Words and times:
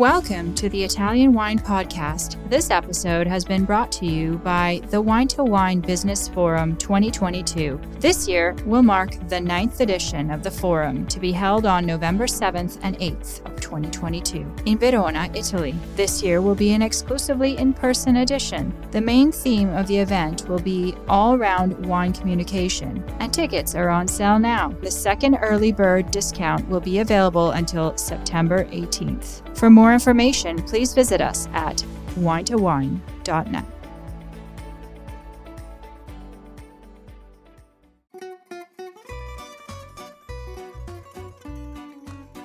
Welcome 0.00 0.54
to 0.54 0.70
the 0.70 0.82
Italian 0.82 1.34
Wine 1.34 1.58
Podcast. 1.58 2.38
This 2.48 2.70
episode 2.70 3.26
has 3.26 3.44
been 3.44 3.66
brought 3.66 3.92
to 3.92 4.06
you 4.06 4.38
by 4.38 4.80
the 4.88 4.98
Wine 4.98 5.28
to 5.28 5.44
Wine 5.44 5.80
Business 5.80 6.26
Forum 6.26 6.74
2022. 6.78 7.78
This 7.98 8.26
year 8.26 8.56
will 8.64 8.82
mark 8.82 9.10
the 9.28 9.38
ninth 9.38 9.78
edition 9.82 10.30
of 10.30 10.42
the 10.42 10.50
forum 10.50 11.06
to 11.08 11.20
be 11.20 11.32
held 11.32 11.66
on 11.66 11.84
November 11.84 12.24
7th 12.24 12.78
and 12.82 12.96
8th 12.96 13.44
of 13.44 13.49
2022 13.70 14.44
in 14.66 14.78
Verona, 14.78 15.30
Italy. 15.32 15.74
This 15.94 16.22
year 16.22 16.42
will 16.42 16.56
be 16.56 16.72
an 16.72 16.82
exclusively 16.82 17.56
in 17.56 17.72
person 17.72 18.16
edition. 18.16 18.74
The 18.90 19.00
main 19.00 19.30
theme 19.30 19.70
of 19.70 19.86
the 19.86 19.96
event 19.96 20.48
will 20.48 20.58
be 20.58 20.96
all 21.08 21.38
round 21.38 21.86
wine 21.86 22.12
communication, 22.12 23.04
and 23.20 23.32
tickets 23.32 23.76
are 23.76 23.88
on 23.88 24.08
sale 24.08 24.40
now. 24.40 24.70
The 24.82 24.90
second 24.90 25.36
early 25.36 25.70
bird 25.70 26.10
discount 26.10 26.68
will 26.68 26.80
be 26.80 26.98
available 26.98 27.52
until 27.52 27.96
September 27.96 28.64
18th. 28.64 29.56
For 29.56 29.70
more 29.70 29.92
information, 29.92 30.60
please 30.62 30.92
visit 30.92 31.20
us 31.20 31.48
at 31.52 31.84
winetowine.net. 32.16 33.79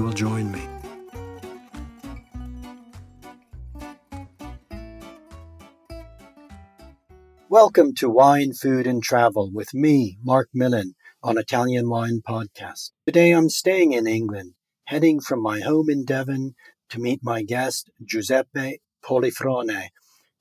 will 0.00 0.12
join 0.12 0.50
me. 0.50 0.66
Welcome 7.48 7.94
to 7.94 8.08
Wine, 8.08 8.52
Food 8.52 8.86
and 8.86 9.02
Travel 9.02 9.50
with 9.52 9.74
me, 9.74 10.18
Marc 10.22 10.48
Millon, 10.54 10.94
on 11.22 11.36
Italian 11.36 11.88
Wine 11.88 12.22
Podcast. 12.26 12.92
Today 13.04 13.32
I'm 13.32 13.50
staying 13.50 13.92
in 13.92 14.06
England, 14.06 14.54
heading 14.84 15.20
from 15.20 15.42
my 15.42 15.60
home 15.60 15.90
in 15.90 16.04
Devon 16.04 16.54
to 16.90 17.00
meet 17.00 17.20
my 17.22 17.42
guest, 17.42 17.90
Giuseppe 18.04 18.80
Polifrone, 19.04 19.88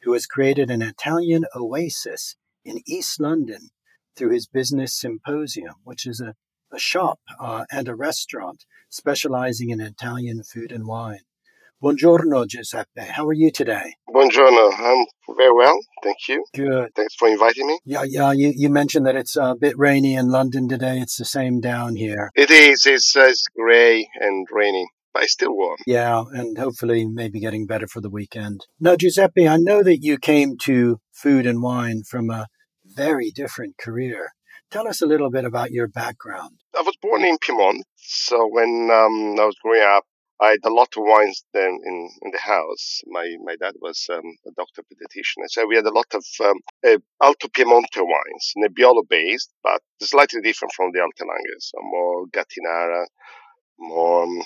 who 0.04 0.14
has 0.14 0.26
created 0.26 0.70
an 0.70 0.82
Italian 0.82 1.46
oasis 1.56 2.36
in 2.64 2.82
East 2.88 3.20
London 3.20 3.70
through 4.16 4.32
his 4.32 4.48
business 4.48 4.98
symposium, 4.98 5.76
which 5.84 6.06
is 6.06 6.22
a 6.22 6.36
a 6.72 6.80
shop 6.80 7.20
uh, 7.40 7.66
and 7.72 7.88
a 7.88 7.96
restaurant 7.96 8.66
specializing 8.90 9.70
in 9.70 9.80
Italian 9.80 10.44
food 10.44 10.72
and 10.72 10.88
wine. 10.88 11.22
Buongiorno, 11.82 12.46
Giuseppe. 12.46 13.02
How 13.02 13.26
are 13.26 13.34
you 13.34 13.52
today? 13.52 13.94
Buongiorno. 14.10 14.74
I'm 14.78 15.06
very 15.38 15.54
well. 15.54 15.80
Thank 16.04 16.18
you. 16.28 16.44
Good. 16.54 16.90
Thanks 16.94 17.16
for 17.16 17.30
inviting 17.30 17.68
me. 17.68 17.80
Yeah, 17.86 18.04
yeah. 18.06 18.34
You, 18.34 18.52
you 18.54 18.70
mentioned 18.70 19.06
that 19.06 19.16
it's 19.16 19.38
a 19.38 19.56
bit 19.60 19.78
rainy 19.78 20.14
in 20.14 20.28
London 20.28 20.68
today. 20.68 21.00
It's 21.00 21.16
the 21.16 21.24
same 21.24 21.62
down 21.62 21.96
here. 21.96 22.32
It 22.36 22.52
is. 22.52 22.86
It's, 22.86 23.16
uh, 23.16 23.28
it's 23.30 23.48
gray 23.56 24.10
and 24.20 24.46
rainy, 24.52 24.90
but 25.14 25.24
it's 25.24 25.32
still 25.32 25.56
warm. 25.56 25.78
Yeah, 25.88 26.24
and 26.34 26.58
hopefully 26.58 27.06
maybe 27.06 27.40
getting 27.40 27.66
better 27.66 27.88
for 27.88 28.02
the 28.02 28.10
weekend. 28.10 28.66
Now, 28.78 28.98
Giuseppe, 28.98 29.48
I 29.48 29.56
know 29.56 29.82
that 29.82 30.00
you 30.02 30.18
came 30.18 30.58
to 30.64 31.00
food 31.14 31.46
and 31.46 31.62
wine 31.62 32.04
from 32.04 32.30
a 32.30 32.48
very 32.84 33.32
different 33.34 33.78
career. 33.78 34.34
Tell 34.72 34.88
us 34.88 35.02
a 35.02 35.08
little 35.08 35.32
bit 35.32 35.46
about 35.46 35.72
your 35.72 35.88
background. 35.88 36.60
I 36.78 36.84
was 36.84 36.96
born 37.02 37.24
in 37.26 37.40
Piedmont, 37.40 37.84
so 37.96 38.48
when 38.48 38.92
um, 38.94 39.40
I 39.40 39.46
was 39.46 39.56
growing 39.64 39.82
up, 39.82 40.04
I 40.40 40.52
had 40.52 40.64
a 40.64 40.72
lot 40.72 40.90
of 40.96 41.02
wines 41.04 41.44
then 41.56 41.80
in, 41.84 42.10
in 42.22 42.30
the 42.30 42.38
house. 42.38 43.02
My 43.08 43.36
my 43.44 43.56
dad 43.56 43.74
was 43.82 44.06
um, 44.14 44.38
a 44.46 44.52
doctor 44.56 44.84
pediatrician, 44.84 45.42
so 45.48 45.66
we 45.66 45.76
had 45.76 45.88
a 45.88 45.92
lot 45.92 46.06
of 46.14 46.24
um, 46.46 46.60
uh, 46.86 47.00
Alto 47.20 47.48
Piemonte 47.48 47.98
wines, 47.98 48.54
Nebbiolo 48.58 49.10
based, 49.10 49.52
but 49.64 49.82
slightly 50.04 50.42
different 50.42 50.74
from 50.76 50.92
the 50.94 51.02
Alte 51.02 51.24
Langhe, 51.24 51.58
so 51.58 51.80
more 51.82 52.28
Gattinara, 52.28 53.08
more 53.80 54.24
um, 54.26 54.40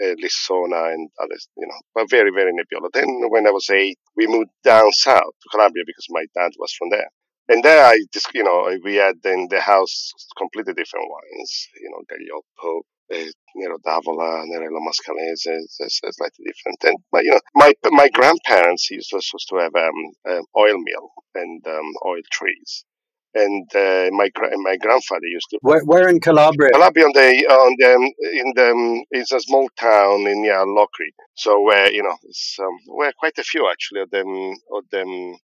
uh, 0.00 0.14
Lessona 0.22 0.94
and 0.94 1.10
others, 1.20 1.48
you 1.56 1.66
know, 1.66 1.80
but 1.92 2.08
very, 2.08 2.30
very 2.30 2.52
Nebbiolo. 2.52 2.88
Then 2.92 3.08
when 3.30 3.48
I 3.48 3.50
was 3.50 3.68
eight, 3.70 3.98
we 4.16 4.28
moved 4.28 4.50
down 4.62 4.92
south 4.92 5.34
to 5.42 5.48
Calabria 5.50 5.82
because 5.84 6.06
my 6.08 6.24
dad 6.36 6.52
was 6.56 6.72
from 6.72 6.90
there 6.90 7.10
and 7.48 7.62
there 7.62 7.84
I 7.84 7.98
just, 8.12 8.28
you 8.34 8.42
know, 8.42 8.76
we 8.82 8.96
had 8.96 9.16
in 9.24 9.48
the 9.50 9.60
house 9.60 10.12
completely 10.36 10.74
different 10.74 11.06
wines, 11.08 11.68
you 11.80 11.90
know, 11.90 12.02
Gaglioppo, 12.10 12.80
uh, 13.14 13.30
Nero 13.54 13.78
d'Avola, 13.78 14.44
Nerello 14.46 14.80
Mascalese, 14.80 15.46
it's, 15.46 15.78
it's, 15.80 16.00
slightly 16.00 16.44
different. 16.44 16.82
And 16.84 16.96
my, 17.12 17.20
you 17.20 17.30
know, 17.30 17.40
my 17.54 17.72
my 17.84 18.08
grandparents 18.08 18.90
used 18.90 19.10
to, 19.10 19.16
used 19.16 19.48
to 19.50 19.56
have 19.56 19.74
um, 19.76 19.92
um, 20.28 20.42
oil 20.56 20.76
mill 20.78 21.10
and 21.34 21.64
um, 21.66 21.92
oil 22.04 22.22
trees. 22.32 22.84
And 23.34 23.68
uh, 23.76 24.08
my 24.12 24.30
my 24.62 24.78
grandfather 24.78 25.26
used 25.26 25.48
to. 25.50 25.58
Where, 25.60 25.84
where 25.84 26.08
in 26.08 26.20
Calabria? 26.20 26.70
Calabria 26.72 27.04
on 27.04 27.12
the 27.12 27.46
on 27.46 27.76
the 27.78 27.94
um, 27.94 28.02
in 28.32 28.52
the 28.56 28.70
um, 28.70 29.04
it's 29.10 29.30
a 29.30 29.40
small 29.40 29.68
town 29.78 30.26
in 30.26 30.42
yeah 30.42 30.64
Locri. 30.66 31.12
So 31.34 31.60
where 31.60 31.92
you 31.92 32.02
know, 32.02 32.16
it's, 32.24 32.56
um, 32.58 32.78
where 32.86 33.12
quite 33.18 33.36
a 33.38 33.44
few 33.44 33.68
actually 33.70 34.00
of 34.00 34.10
them 34.10 34.54
of 34.72 34.84
them 34.90 35.36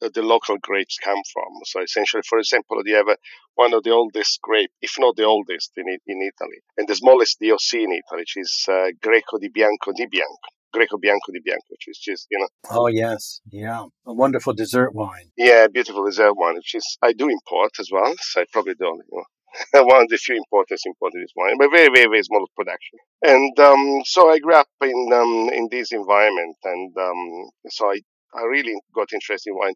the 0.00 0.22
local 0.22 0.56
grapes 0.58 0.98
come 1.02 1.20
from. 1.32 1.50
So 1.64 1.82
essentially, 1.82 2.22
for 2.28 2.38
example, 2.38 2.82
you 2.84 2.96
have 2.96 3.16
one 3.54 3.74
of 3.74 3.82
the 3.82 3.90
oldest 3.90 4.40
grape, 4.42 4.70
if 4.80 4.94
not 4.98 5.16
the 5.16 5.24
oldest 5.24 5.72
in, 5.76 5.86
in 5.88 6.22
Italy, 6.22 6.58
and 6.76 6.88
the 6.88 6.94
smallest 6.94 7.38
DOC 7.40 7.74
in 7.74 7.92
Italy, 7.92 8.22
which 8.22 8.36
is 8.36 8.64
uh, 8.68 8.90
Greco 9.02 9.38
di 9.38 9.48
Bianco 9.48 9.92
di 9.92 10.06
Bianco. 10.06 10.48
Greco 10.72 10.98
Bianco 10.98 11.32
di 11.32 11.40
Bianco, 11.42 11.64
which 11.70 11.88
is 11.88 11.98
just, 11.98 12.26
you 12.30 12.38
know. 12.38 12.48
Oh, 12.70 12.88
yes. 12.88 13.40
Yeah. 13.50 13.86
A 14.06 14.12
wonderful 14.12 14.52
dessert 14.52 14.94
wine. 14.94 15.30
Yeah, 15.36 15.66
beautiful 15.66 16.04
dessert 16.04 16.34
wine, 16.34 16.56
which 16.56 16.74
is, 16.74 16.98
I 17.02 17.14
do 17.14 17.28
import 17.28 17.72
as 17.80 17.88
well. 17.90 18.14
So 18.20 18.42
I 18.42 18.44
probably 18.52 18.74
don't, 18.74 19.02
you 19.10 19.18
know. 19.18 19.24
one 19.84 20.02
of 20.02 20.08
the 20.08 20.18
few 20.18 20.36
importers 20.36 20.82
imported 20.84 21.22
this 21.22 21.32
wine, 21.34 21.56
but 21.58 21.70
very, 21.70 21.88
very, 21.92 22.06
very 22.06 22.22
small 22.22 22.46
production. 22.54 22.98
And 23.22 23.58
um, 23.58 24.02
so 24.04 24.30
I 24.30 24.38
grew 24.38 24.54
up 24.54 24.68
in 24.82 25.10
um, 25.12 25.50
in 25.52 25.68
this 25.70 25.92
environment, 25.92 26.56
and 26.64 26.96
um, 26.96 27.50
so 27.68 27.90
I 27.90 28.00
I 28.34 28.42
really 28.42 28.74
got 28.94 29.12
interested 29.12 29.50
in 29.50 29.56
wine, 29.56 29.74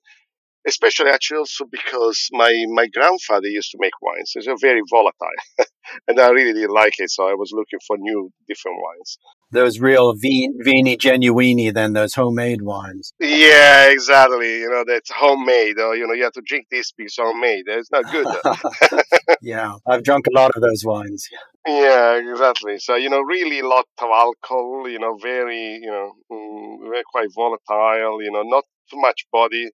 especially 0.67 1.11
actually 1.11 1.39
also 1.39 1.65
because 1.71 2.29
my, 2.33 2.53
my 2.69 2.87
grandfather 2.89 3.47
used 3.47 3.71
to 3.73 3.79
make 3.81 3.93
wines. 4.01 4.33
They're 4.35 4.57
very 4.61 4.83
volatile, 4.91 5.15
and 6.09 6.21
I 6.21 6.31
really 6.31 6.53
didn't 6.53 6.75
like 6.75 6.95
it. 6.99 7.11
So 7.11 7.27
I 7.27 7.35
was 7.35 7.51
looking 7.53 7.81
for 7.87 7.97
new, 7.99 8.31
different 8.49 8.79
wines. 8.83 9.19
Those 9.51 9.81
real 9.81 10.15
vini, 10.15 10.49
vini 10.61 10.97
genuini, 10.97 11.75
then 11.75 11.93
those 11.93 12.15
homemade 12.15 12.63
wines. 12.63 13.13
Yeah, 13.21 13.91
exactly. 13.91 14.61
You 14.61 14.71
know, 14.71 14.85
that's 14.87 15.11
homemade. 15.11 15.79
Or, 15.79 15.95
you 15.95 16.07
know, 16.07 16.15
you 16.15 16.25
have 16.25 16.33
to 16.33 16.43
drink 16.47 16.69
this 16.71 16.91
because 16.93 17.17
homemade. 17.19 17.65
It's 17.67 17.91
not 17.93 18.11
good. 18.11 18.27
yeah, 19.43 19.75
I've 19.87 20.05
drunk 20.05 20.27
a 20.27 20.35
lot 20.35 20.53
of 20.57 20.63
those 20.63 20.85
wines. 20.87 21.29
Yeah, 21.67 22.15
exactly. 22.15 22.79
So, 22.79 22.97
you 22.97 23.11
know, 23.11 23.21
really 23.21 23.61
a 23.61 23.69
lot 23.69 23.85
of 24.01 24.09
alcohol, 24.09 24.89
you 24.89 24.99
know, 24.99 25.19
very, 25.23 25.81
you 25.83 25.91
know, 25.91 26.13
mm, 26.33 26.89
very 26.89 27.03
quite 27.13 27.29
volatile, 27.35 28.23
you 28.23 28.33
know, 28.33 28.43
not 28.43 28.65
too 28.91 29.01
much 29.01 29.27
body. 29.31 29.71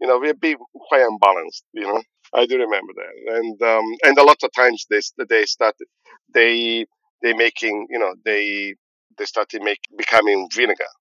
You 0.00 0.06
know, 0.06 0.18
we'd 0.18 0.40
be 0.40 0.56
quite 0.88 1.02
unbalanced, 1.02 1.64
you 1.72 1.82
know. 1.82 2.02
I 2.34 2.46
do 2.46 2.58
remember 2.58 2.92
that. 2.94 3.36
And 3.36 3.62
um 3.62 3.84
and 4.04 4.18
a 4.18 4.24
lot 4.24 4.38
of 4.42 4.50
times 4.54 4.86
they 4.90 5.00
they 5.28 5.44
started 5.44 5.86
they 6.32 6.86
they 7.22 7.32
making, 7.32 7.86
you 7.90 7.98
know, 7.98 8.14
they 8.24 8.74
they 9.16 9.24
started 9.24 9.62
make 9.62 9.80
becoming 9.96 10.48
vinegar. 10.54 10.92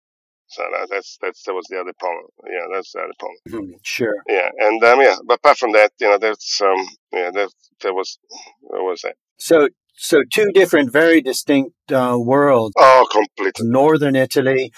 So 0.49 0.63
that's 0.89 1.17
that's 1.21 1.43
that 1.43 1.53
was 1.53 1.65
the 1.69 1.79
other 1.79 1.93
problem. 1.99 2.27
Yeah, 2.45 2.65
that's 2.73 2.93
the 2.93 2.99
other 2.99 3.13
problem. 3.19 3.67
Mm, 3.69 3.79
sure. 3.83 4.15
Yeah, 4.27 4.49
and 4.59 4.81
um, 4.83 5.01
yeah, 5.01 5.17
but 5.25 5.35
apart 5.35 5.57
from 5.57 5.73
that, 5.73 5.91
you 5.99 6.07
know, 6.07 6.17
that's 6.17 6.61
um, 6.61 6.87
yeah, 7.11 7.31
that 7.31 7.49
that 7.81 7.93
was 7.93 8.17
what 8.61 8.83
was 8.83 9.01
that. 9.01 9.15
So 9.37 9.67
so 9.97 10.21
two 10.31 10.51
different, 10.53 10.91
very 10.91 11.21
distinct 11.21 11.73
uh, 11.91 12.17
worlds. 12.19 12.73
Oh, 12.77 13.07
completely. 13.11 13.67
Northern 13.67 14.15
Italy, 14.15 14.71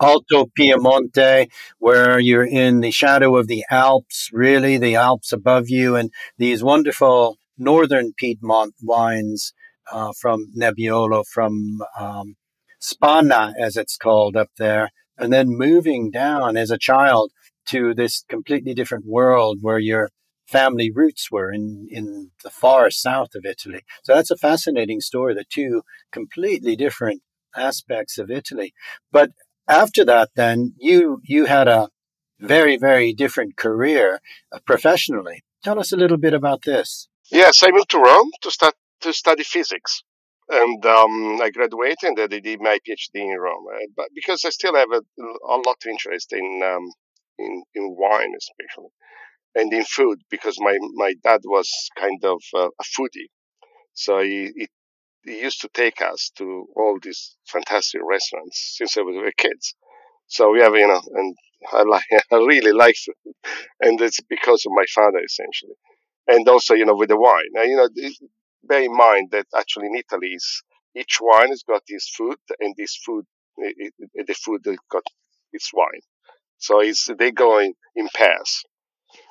Alto 0.00 0.46
Piemonte, 0.58 1.48
where 1.78 2.18
you're 2.18 2.46
in 2.46 2.80
the 2.80 2.90
shadow 2.90 3.36
of 3.36 3.46
the 3.46 3.64
Alps, 3.70 4.28
really 4.32 4.76
the 4.76 4.96
Alps 4.96 5.32
above 5.32 5.68
you, 5.68 5.96
and 5.96 6.10
these 6.36 6.62
wonderful 6.62 7.38
northern 7.56 8.12
Piedmont 8.16 8.74
wines 8.82 9.52
uh, 9.92 10.12
from 10.20 10.52
Nebbiolo, 10.56 11.24
from 11.26 11.80
um, 11.98 12.36
Spanna, 12.80 13.52
as 13.58 13.76
it's 13.76 13.96
called 13.96 14.36
up 14.36 14.50
there, 14.58 14.90
and 15.16 15.32
then 15.32 15.48
moving 15.48 16.10
down 16.10 16.56
as 16.56 16.70
a 16.70 16.78
child 16.78 17.30
to 17.66 17.94
this 17.94 18.24
completely 18.28 18.74
different 18.74 19.06
world 19.06 19.58
where 19.62 19.78
you're 19.78 20.10
family 20.46 20.90
roots 20.94 21.30
were 21.30 21.50
in, 21.50 21.88
in 21.90 22.30
the 22.42 22.50
far 22.50 22.90
south 22.90 23.34
of 23.34 23.46
Italy. 23.46 23.80
So 24.02 24.14
that's 24.14 24.30
a 24.30 24.36
fascinating 24.36 25.00
story, 25.00 25.34
the 25.34 25.44
two 25.48 25.82
completely 26.12 26.76
different 26.76 27.22
aspects 27.56 28.18
of 28.18 28.30
Italy. 28.30 28.74
But 29.10 29.30
after 29.68 30.04
that, 30.04 30.30
then 30.34 30.74
you 30.78 31.20
you 31.24 31.46
had 31.46 31.68
a 31.68 31.88
very 32.40 32.76
very 32.76 33.12
different 33.12 33.56
career 33.56 34.20
uh, 34.52 34.58
professionally. 34.66 35.42
Tell 35.62 35.78
us 35.78 35.92
a 35.92 35.96
little 35.96 36.18
bit 36.18 36.34
about 36.34 36.62
this. 36.62 37.08
Yes, 37.30 37.62
I 37.62 37.70
moved 37.70 37.90
to 37.90 37.98
Rome 37.98 38.30
to 38.42 38.50
start 38.50 38.74
to 39.00 39.12
study 39.12 39.44
physics, 39.44 40.02
and 40.48 40.84
um, 40.84 41.40
I 41.40 41.50
graduated 41.50 42.18
and 42.18 42.20
I 42.20 42.26
did 42.26 42.60
my 42.60 42.78
PhD 42.86 43.14
in 43.14 43.38
Rome. 43.38 43.66
Uh, 43.72 43.86
but 43.96 44.08
because 44.14 44.44
I 44.44 44.50
still 44.50 44.74
have 44.74 44.90
a, 44.92 45.00
a 45.48 45.56
lot 45.56 45.78
of 45.82 45.90
interest 45.90 46.32
in 46.32 46.60
um, 46.64 46.90
in 47.38 47.62
in 47.74 47.96
wine, 47.98 48.32
especially, 48.36 48.90
and 49.54 49.72
in 49.72 49.84
food, 49.84 50.20
because 50.30 50.56
my 50.60 50.78
my 50.94 51.14
dad 51.22 51.40
was 51.44 51.70
kind 51.98 52.22
of 52.24 52.40
a 52.54 52.84
foodie, 52.84 53.30
so 53.94 54.20
he, 54.20 54.52
he 54.56 54.68
he 55.24 55.40
used 55.40 55.60
to 55.62 55.68
take 55.74 56.00
us 56.02 56.30
to 56.36 56.66
all 56.76 56.98
these 57.02 57.36
fantastic 57.46 58.00
restaurants 58.04 58.76
since 58.76 58.96
we 58.96 59.16
were 59.16 59.32
kids. 59.36 59.74
So 60.26 60.50
we 60.50 60.60
have, 60.60 60.74
you 60.74 60.86
know, 60.86 61.00
and 61.14 61.36
I 61.72 61.82
like, 61.82 62.04
I 62.32 62.36
really 62.36 62.72
like 62.72 62.96
food, 62.96 63.34
and 63.80 64.00
it's 64.00 64.20
because 64.22 64.64
of 64.66 64.72
my 64.74 64.84
father 64.94 65.18
essentially, 65.24 65.74
and 66.26 66.48
also, 66.48 66.74
you 66.74 66.84
know, 66.86 66.96
with 66.96 67.08
the 67.10 67.18
wine. 67.18 67.50
Now, 67.52 67.62
you 67.62 67.76
know, 67.76 67.88
bear 68.64 68.82
in 68.82 68.96
mind 68.96 69.30
that 69.32 69.46
actually 69.56 69.86
in 69.86 69.96
Italy, 69.96 70.36
each 70.96 71.18
wine 71.20 71.48
has 71.48 71.62
got 71.62 71.82
its 71.88 72.08
food, 72.16 72.36
and 72.60 72.74
this 72.76 72.96
food, 73.04 73.24
it, 73.58 73.92
it, 74.14 74.26
the 74.26 74.34
food 74.34 74.62
that 74.64 74.76
got 74.90 75.04
its 75.52 75.70
wine. 75.72 76.00
So 76.58 76.80
it's 76.80 77.08
they 77.18 77.30
go 77.30 77.58
in, 77.58 77.74
in 77.96 78.08
pairs. 78.14 78.64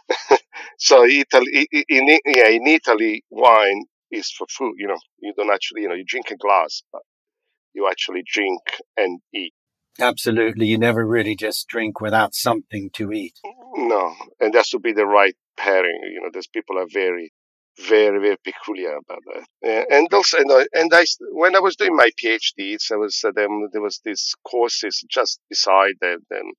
so 0.77 1.05
Italy, 1.05 1.67
in, 1.89 2.07
yeah, 2.25 2.49
in 2.49 2.67
Italy, 2.67 3.23
wine 3.29 3.85
is 4.13 4.31
for 4.31 4.47
food. 4.49 4.75
You 4.77 4.87
know, 4.87 4.99
you 5.19 5.33
don't 5.35 5.53
actually, 5.53 5.81
you 5.81 5.89
know, 5.89 5.95
you 5.95 6.05
drink 6.05 6.31
a 6.31 6.37
glass, 6.37 6.83
but 6.91 7.01
you 7.73 7.87
actually 7.89 8.23
drink 8.25 8.61
and 8.97 9.19
eat. 9.33 9.53
Absolutely. 9.99 10.65
You 10.65 10.77
never 10.77 11.05
really 11.05 11.35
just 11.35 11.67
drink 11.67 12.01
without 12.01 12.33
something 12.33 12.89
to 12.93 13.11
eat. 13.11 13.39
No, 13.75 14.13
and 14.39 14.53
has 14.55 14.69
to 14.69 14.79
be 14.79 14.93
the 14.93 15.05
right 15.05 15.35
pairing. 15.57 15.99
You 16.03 16.21
know, 16.21 16.29
those 16.33 16.47
people 16.47 16.79
are 16.79 16.87
very, 16.91 17.31
very, 17.79 18.19
very 18.19 18.37
peculiar 18.43 18.97
about 18.97 19.21
that. 19.33 19.85
And 19.91 20.11
also, 20.11 20.39
and 20.39 20.51
I, 20.51 20.65
and 20.73 20.91
I 20.93 21.05
when 21.31 21.55
I 21.55 21.59
was 21.59 21.75
doing 21.75 21.95
my 21.95 22.09
PhD, 22.23 22.77
I 22.91 22.95
was 22.95 23.21
uh, 23.23 23.31
then 23.35 23.69
there 23.71 23.81
was 23.81 23.99
these 24.03 24.33
courses 24.47 25.03
just 25.09 25.39
beside 25.49 25.93
the, 26.01 26.17
the 26.29 26.53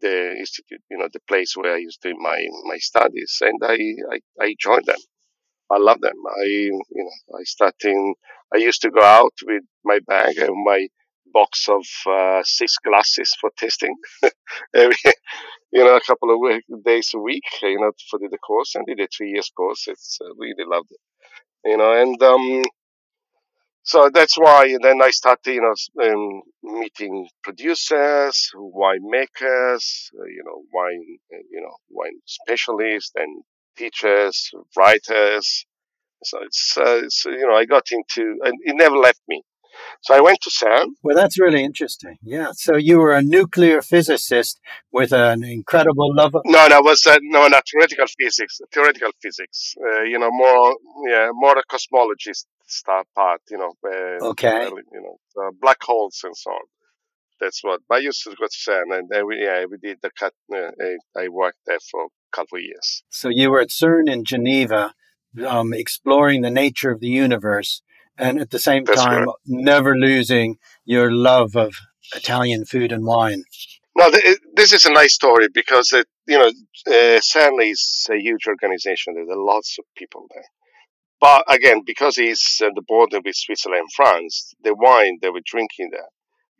the 0.00 0.36
institute, 0.36 0.82
you 0.90 0.98
know, 0.98 1.08
the 1.12 1.20
place 1.28 1.56
where 1.56 1.74
I 1.74 1.82
was 1.84 1.98
doing 2.02 2.18
my 2.20 2.44
my 2.64 2.78
studies, 2.78 3.38
and 3.40 3.58
I 3.62 3.78
I, 4.14 4.20
I 4.40 4.54
joined 4.58 4.86
them. 4.86 4.98
I 5.70 5.78
love 5.78 6.00
them. 6.00 6.16
I, 6.26 6.44
you 6.44 6.80
know, 6.94 7.38
I 7.38 7.44
started. 7.44 8.14
I 8.54 8.58
used 8.58 8.82
to 8.82 8.90
go 8.90 9.02
out 9.02 9.34
with 9.46 9.64
my 9.84 9.98
bag 10.06 10.38
and 10.38 10.64
my 10.64 10.88
box 11.32 11.68
of 11.68 11.84
uh, 12.10 12.42
six 12.44 12.76
glasses 12.82 13.36
for 13.38 13.50
testing, 13.58 13.94
every, 14.74 14.96
you 15.72 15.84
know, 15.84 15.96
a 15.96 16.00
couple 16.00 16.32
of 16.32 16.40
week, 16.40 16.64
days 16.84 17.10
a 17.14 17.18
week, 17.18 17.44
you 17.62 17.78
know, 17.78 17.92
for 18.10 18.18
the 18.18 18.38
course. 18.38 18.74
And 18.74 18.86
did 18.86 19.00
a 19.00 19.08
three 19.14 19.30
years 19.30 19.50
course. 19.54 19.84
It's 19.88 20.18
uh, 20.22 20.34
really 20.36 20.64
loved 20.66 20.90
it, 20.90 21.00
you 21.64 21.76
know, 21.76 21.92
and 21.92 22.22
um, 22.22 22.64
so 23.82 24.10
that's 24.12 24.36
why 24.36 24.76
then 24.82 25.00
I 25.00 25.10
started, 25.10 25.54
you 25.54 25.62
know, 25.62 26.04
um, 26.04 26.42
meeting 26.62 27.26
producers, 27.42 28.50
winemakers, 28.54 30.10
uh, 30.12 30.26
you 30.26 30.42
know, 30.44 30.62
wine, 30.72 31.18
uh, 31.32 31.38
you 31.50 31.62
know, 31.62 31.74
wine 31.88 32.20
specialists 32.26 33.12
and 33.14 33.42
teachers, 33.78 34.50
writers. 34.76 35.66
So 36.24 36.38
it's, 36.42 36.76
uh, 36.76 37.00
it's, 37.04 37.24
you 37.24 37.46
know, 37.48 37.54
I 37.54 37.64
got 37.64 37.86
into, 37.92 38.24
and 38.44 38.54
it 38.64 38.74
never 38.76 38.96
left 38.96 39.22
me. 39.28 39.42
So 40.02 40.14
I 40.14 40.20
went 40.20 40.40
to 40.42 40.50
CERN. 40.50 40.88
Well, 41.04 41.16
that's 41.16 41.38
really 41.38 41.62
interesting. 41.62 42.16
Yeah. 42.22 42.50
So 42.54 42.76
you 42.76 42.98
were 42.98 43.14
a 43.14 43.22
nuclear 43.22 43.80
physicist 43.80 44.60
with 44.92 45.12
an 45.12 45.44
incredible 45.44 46.10
love 46.14 46.34
of. 46.34 46.42
No, 46.44 46.66
no, 46.66 46.80
was 46.80 47.06
uh, 47.06 47.18
no, 47.22 47.46
not 47.46 47.64
theoretical 47.70 48.06
physics. 48.20 48.60
Theoretical 48.72 49.12
physics. 49.22 49.74
Uh, 49.80 50.02
you 50.02 50.18
know, 50.18 50.30
more, 50.32 50.76
yeah, 51.08 51.28
more 51.32 51.56
a 51.56 51.62
cosmologist 51.72 52.46
stuff 52.66 53.06
part. 53.14 53.40
You 53.50 53.58
know. 53.58 53.72
Uh, 53.84 54.30
okay. 54.30 54.64
You 54.92 55.00
know, 55.04 55.16
uh, 55.40 55.50
black 55.60 55.78
holes 55.82 56.20
and 56.24 56.36
so 56.36 56.50
on. 56.50 56.66
That's 57.40 57.62
what 57.62 57.80
I 57.90 57.98
used 57.98 58.24
to 58.24 58.30
go 58.30 58.46
to 58.46 58.70
CERN, 58.70 58.98
and 58.98 59.26
we, 59.26 59.44
yeah, 59.44 59.64
we 59.70 59.76
did 59.78 59.98
the 60.02 60.10
cut. 60.18 60.34
Uh, 60.52 60.72
I 61.16 61.28
worked 61.28 61.60
there 61.66 61.78
for 61.90 62.08
couple 62.32 62.58
of 62.58 62.62
years. 62.62 63.02
So 63.10 63.28
you 63.28 63.50
were 63.50 63.60
at 63.60 63.68
CERN 63.68 64.10
in 64.10 64.24
Geneva, 64.24 64.94
um, 65.46 65.72
exploring 65.72 66.42
the 66.42 66.50
nature 66.50 66.90
of 66.90 67.00
the 67.00 67.08
universe, 67.08 67.82
and 68.16 68.40
at 68.40 68.50
the 68.50 68.58
same 68.58 68.84
That's 68.84 69.02
time, 69.02 69.24
correct. 69.24 69.38
never 69.46 69.96
losing 69.96 70.56
your 70.84 71.12
love 71.12 71.56
of 71.56 71.74
Italian 72.14 72.64
food 72.64 72.92
and 72.92 73.04
wine. 73.04 73.44
No, 73.96 74.10
th- 74.10 74.38
this 74.54 74.72
is 74.72 74.86
a 74.86 74.92
nice 74.92 75.14
story 75.14 75.48
because 75.52 75.92
it, 75.92 76.06
you 76.26 76.38
know, 76.38 76.48
uh, 76.48 77.20
CERN 77.20 77.62
is 77.70 78.06
a 78.10 78.16
huge 78.16 78.46
organization. 78.46 79.14
There 79.14 79.36
are 79.36 79.44
lots 79.44 79.76
of 79.78 79.84
people 79.96 80.26
there. 80.32 80.44
But 81.20 81.44
again, 81.48 81.82
because 81.84 82.16
it's 82.16 82.60
at 82.62 82.72
the 82.76 82.82
border 82.86 83.20
with 83.24 83.34
Switzerland 83.34 83.80
and 83.80 83.92
France, 83.92 84.54
the 84.62 84.74
wine 84.74 85.18
they 85.20 85.30
were 85.30 85.42
drinking 85.44 85.90
there, 85.90 86.08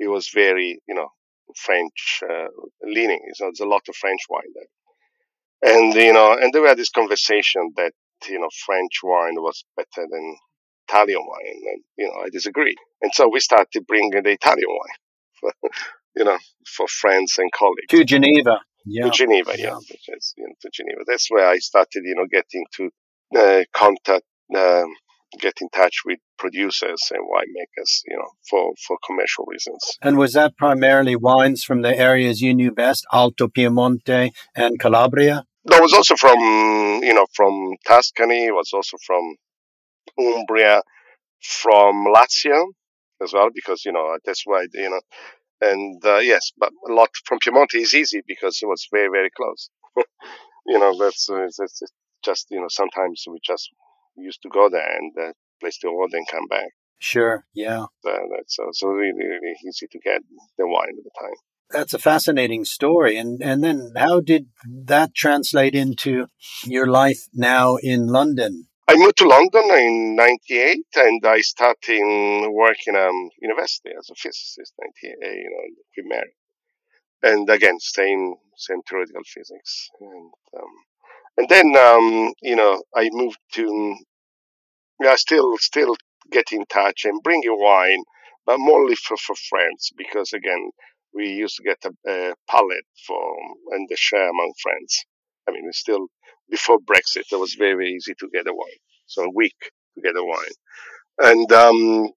it 0.01 0.09
was 0.09 0.31
very, 0.35 0.81
you 0.89 0.95
know, 0.95 1.09
French 1.57 2.23
uh, 2.29 2.49
leaning. 2.83 3.21
So 3.35 3.45
there's 3.45 3.61
a 3.61 3.67
lot 3.67 3.83
of 3.89 3.95
French 3.95 4.21
wine 4.29 4.53
there. 4.55 4.67
And, 5.63 5.95
you 5.95 6.13
know, 6.13 6.37
and 6.41 6.53
there 6.53 6.63
were 6.63 6.75
this 6.75 6.91
conversation 6.91 7.73
that, 7.77 7.93
you 8.29 8.39
know, 8.39 8.49
French 8.65 9.01
wine 9.03 9.35
was 9.37 9.65
better 9.77 10.07
than 10.11 10.37
Italian 10.89 11.21
wine. 11.27 11.63
And, 11.73 11.83
you 11.97 12.07
know, 12.07 12.23
I 12.25 12.29
disagree. 12.31 12.77
And 13.03 13.11
so 13.15 13.29
we 13.33 13.41
started 13.41 13.87
bringing 13.87 14.11
the 14.11 14.31
Italian 14.31 14.69
wine, 14.69 15.53
you 16.17 16.25
know, 16.25 16.39
for 16.67 16.87
friends 16.87 17.37
and 17.39 17.51
colleagues. 17.53 17.89
To 17.91 18.05
Geneva. 18.05 18.61
Yeah. 18.87 19.05
To 19.05 19.11
Geneva, 19.11 19.53
yeah. 19.57 19.79
yeah. 19.89 20.15
Is, 20.17 20.35
you 20.37 20.45
know, 20.45 20.55
to 20.63 20.71
Geneva. 20.73 21.03
That's 21.07 21.29
where 21.31 21.49
I 21.49 21.59
started, 21.59 22.03
you 22.05 22.15
know, 22.15 22.27
getting 22.31 22.65
to 22.77 22.91
uh, 23.37 23.65
contact, 23.75 24.25
um, 24.57 24.95
get 25.39 25.55
in 25.61 25.69
touch 25.71 26.03
with 26.07 26.19
producers 26.39 27.11
and 27.11 27.21
winemakers, 27.29 28.01
you 28.07 28.17
know, 28.17 28.31
for, 28.49 28.73
for 28.87 28.97
commercial 29.07 29.45
reasons. 29.47 29.99
And 30.01 30.17
was 30.17 30.33
that 30.33 30.57
primarily 30.57 31.17
wines 31.17 31.65
from 31.65 31.83
the 31.83 31.95
areas 31.97 32.41
you 32.41 32.55
knew 32.55 32.71
best, 32.71 33.05
Alto 33.13 33.49
Piemonte 33.49 34.31
and 34.55 34.79
Calabria? 34.79 35.45
No, 35.69 35.81
was 35.81 35.93
also 35.93 36.17
from, 36.17 36.39
you 37.03 37.13
know, 37.13 37.27
from 37.35 37.75
Tuscany. 37.87 38.47
It 38.47 38.55
was 38.55 38.71
also 38.73 38.97
from 39.05 39.37
Umbria, 40.19 40.83
from 41.43 42.07
Lazio 42.07 42.69
as 43.23 43.33
well, 43.33 43.51
because, 43.55 43.85
you 43.85 43.93
know, 43.93 44.17
that's 44.25 44.43
why, 44.45 44.67
you 44.73 44.91
know, 44.91 45.01
and 45.61 46.03
uh, 46.05 46.19
yes, 46.19 46.53
but 46.57 46.71
a 46.89 46.93
lot 46.93 47.11
from 47.25 47.39
Piemonte 47.41 47.75
is 47.75 47.95
easy 47.95 48.23
because 48.27 48.61
it 48.63 48.67
was 48.67 48.87
very, 48.93 49.09
very 49.09 49.31
close. 49.37 49.71
you 50.67 50.79
know, 50.79 50.97
that's, 50.99 51.29
uh, 51.29 51.49
that's 51.59 51.83
just, 52.25 52.47
you 52.51 52.61
know, 52.61 52.69
sometimes 52.69 53.25
we 53.29 53.39
just 53.45 53.69
used 54.17 54.41
to 54.43 54.49
go 54.49 54.69
there 54.71 54.97
and 54.97 55.13
uh, 55.21 55.33
place 55.61 55.79
the 55.83 55.89
order 55.89 56.17
and 56.17 56.27
come 56.31 56.47
back. 56.49 56.69
Sure, 57.01 57.45
yeah. 57.55 57.83
Uh, 58.07 58.19
that's 58.37 58.59
uh, 58.59 58.73
so 58.73 58.89
really, 58.89 59.25
really 59.25 59.55
easy 59.67 59.87
to 59.91 59.99
get 59.99 60.21
the 60.57 60.67
wine 60.67 60.97
at 60.97 61.05
the 61.05 61.11
time. 61.21 61.37
That's 61.71 61.93
a 61.93 61.99
fascinating 61.99 62.65
story. 62.65 63.19
And, 63.19 63.43
and 63.43 63.63
then 63.63 63.93
how 63.97 64.21
did 64.21 64.47
that 64.67 65.15
translate 65.15 65.75
into 65.75 66.27
your 66.65 66.87
life 66.87 67.29
now 67.35 67.77
in 67.77 68.07
London? 68.07 68.69
I 68.91 68.97
moved 68.97 69.19
to 69.19 69.29
London 69.29 69.65
in 69.73 70.17
98 70.17 70.79
and 70.97 71.27
I 71.27 71.41
started 71.43 72.49
working 72.51 72.97
at 72.97 73.13
university 73.39 73.91
as 73.99 74.09
a 74.11 74.15
physicist, 74.15 74.73
98, 74.81 75.17
you 75.21 75.51
know, 75.51 75.75
we 75.97 76.09
married. 76.09 76.33
And 77.23 77.51
again, 77.51 77.79
same, 77.81 78.35
same 78.57 78.81
theoretical 78.89 79.21
physics. 79.27 79.91
And, 80.01 80.31
um, 80.57 80.71
and 81.37 81.49
then, 81.51 81.77
um, 81.77 82.33
you 82.41 82.57
know, 82.57 82.83
I 82.97 83.11
moved 83.13 83.39
to, 83.55 83.97
yeah, 85.03 85.17
still, 85.17 85.59
still 85.59 85.95
get 86.33 86.53
in 86.53 86.65
touch 86.65 87.05
and 87.05 87.23
bring 87.23 87.43
you 87.43 87.59
wine, 87.59 88.05
but 88.47 88.57
mostly 88.59 88.95
for, 88.95 89.19
for 89.19 89.37
friends, 89.51 89.91
because 89.99 90.33
again, 90.33 90.71
we 91.19 91.27
used 91.31 91.57
to 91.57 91.65
get 91.65 91.79
a, 91.85 91.93
a 92.11 92.35
pallet 92.49 92.85
for, 93.07 93.37
and 93.73 93.89
share 93.97 94.31
among 94.31 94.53
friends. 94.63 95.05
I 95.49 95.53
mean, 95.53 95.65
it's 95.67 95.81
still 95.81 96.07
before 96.49 96.79
Brexit, 96.79 97.33
it 97.33 97.41
was 97.41 97.55
very 97.55 97.91
easy 97.91 98.15
to 98.21 98.29
get 98.33 98.47
a 98.47 98.53
wine. 98.53 98.83
So 99.07 99.25
a 99.25 99.31
week 99.35 99.57
to 99.95 100.01
get 100.01 100.17
a 100.17 100.25
wine. 100.25 100.57
And, 101.19 101.53
um, 101.53 102.11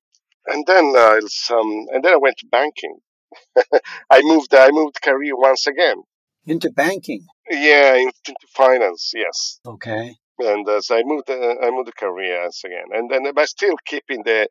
and 0.48 0.65
then, 0.67 0.93
uh, 0.96 1.20
um, 1.55 1.86
and 1.91 2.03
then 2.03 2.13
I 2.13 2.17
went 2.17 2.38
to 2.38 2.48
banking. 2.51 2.98
I 4.10 4.22
moved, 4.22 4.53
I 4.53 4.70
moved 4.72 5.01
career 5.01 5.36
once 5.36 5.67
again. 5.67 6.03
Into 6.46 6.72
banking? 6.72 7.25
Yeah, 7.50 7.96
into 7.96 8.34
finance. 8.55 9.12
Yes. 9.13 9.60
Okay. 9.65 10.15
And 10.39 10.67
uh, 10.67 10.81
so 10.81 10.98
I 10.98 11.03
moved, 11.05 11.29
uh, 11.29 11.55
I 11.62 11.70
moved 11.70 11.88
the 11.88 11.93
careers 11.98 12.62
again, 12.65 12.86
and 12.93 13.12
then 13.12 13.31
but 13.34 13.48
still 13.48 13.75
keeping 13.86 14.24
the, 14.24 14.48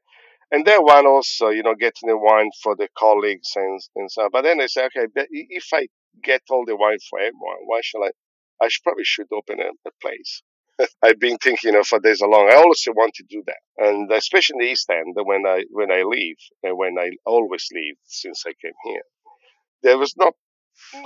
and 0.50 0.64
then 0.66 0.80
one 0.80 1.06
also, 1.06 1.48
you 1.48 1.62
know, 1.62 1.74
getting 1.74 2.08
the 2.08 2.16
wine 2.16 2.50
for 2.62 2.76
the 2.76 2.88
colleagues 2.96 3.50
and 3.56 3.80
and 3.96 4.10
so. 4.10 4.28
But 4.32 4.42
then 4.42 4.60
I 4.60 4.66
say, 4.66 4.86
okay, 4.86 5.06
if 5.14 5.66
I 5.72 5.88
get 6.22 6.42
all 6.50 6.64
the 6.66 6.76
wine 6.76 6.98
for 7.08 7.18
everyone, 7.18 7.62
why 7.64 7.80
should 7.82 8.04
I? 8.04 8.10
I 8.62 8.68
should, 8.68 8.82
probably 8.82 9.04
should 9.04 9.28
open 9.32 9.58
a, 9.60 9.70
a 9.88 9.92
place. 10.02 10.42
I've 11.02 11.18
been 11.18 11.38
thinking 11.38 11.74
of 11.76 11.86
for 11.86 11.98
days 11.98 12.20
along. 12.20 12.50
I 12.52 12.56
also 12.56 12.92
want 12.92 13.14
to 13.14 13.24
do 13.28 13.42
that, 13.46 13.60
and 13.78 14.10
especially 14.12 14.56
in 14.60 14.66
the 14.66 14.72
East 14.72 14.90
End 14.90 15.16
when 15.22 15.46
I 15.46 15.64
when 15.70 15.90
I 15.90 16.02
leave, 16.02 16.36
and 16.62 16.76
when 16.76 16.98
I 16.98 17.10
always 17.24 17.66
leave 17.72 17.96
since 18.04 18.44
I 18.46 18.52
came 18.60 18.74
here 18.84 19.02
there 19.82 19.98
was 19.98 20.14
not 20.16 20.34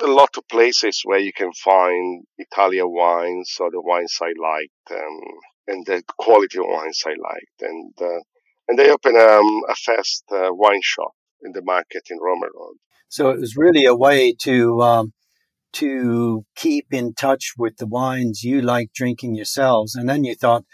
a 0.03 0.07
lot 0.07 0.37
of 0.37 0.49
places 0.49 1.03
where 1.05 1.19
you 1.19 1.33
can 1.33 1.53
find 1.53 2.25
Italian 2.39 2.91
wines 2.91 3.57
or 3.61 3.71
the 3.71 3.81
wines 3.81 4.17
I 4.21 4.33
liked 4.41 4.91
um, 4.91 5.21
and 5.67 5.87
the 5.87 6.03
quality 6.19 6.59
of 6.59 6.67
wines 6.69 7.03
I 7.07 7.11
liked. 7.11 7.61
And 7.61 7.93
uh, 8.01 8.21
and 8.69 8.79
they 8.79 8.91
opened 8.91 9.17
um, 9.17 9.63
a 9.69 9.75
fast 9.75 10.25
uh, 10.33 10.49
wine 10.51 10.81
shop 10.83 11.13
in 11.43 11.53
the 11.53 11.63
market 11.63 12.05
in 12.11 12.19
Roma 12.21 12.47
Road. 12.55 12.77
So 13.09 13.31
it 13.31 13.39
was 13.39 13.57
really 13.57 13.85
a 13.85 13.95
way 13.95 14.35
to 14.41 14.83
um, 14.83 15.13
to 15.75 16.45
keep 16.55 16.87
in 16.93 17.15
touch 17.15 17.53
with 17.59 17.77
the 17.77 17.87
wines 17.87 18.43
you 18.45 18.61
like 18.61 18.93
drinking 18.93 19.35
yourselves, 19.35 19.95
and 19.95 20.09
then 20.09 20.25
you 20.25 20.35
thought, 20.35 20.65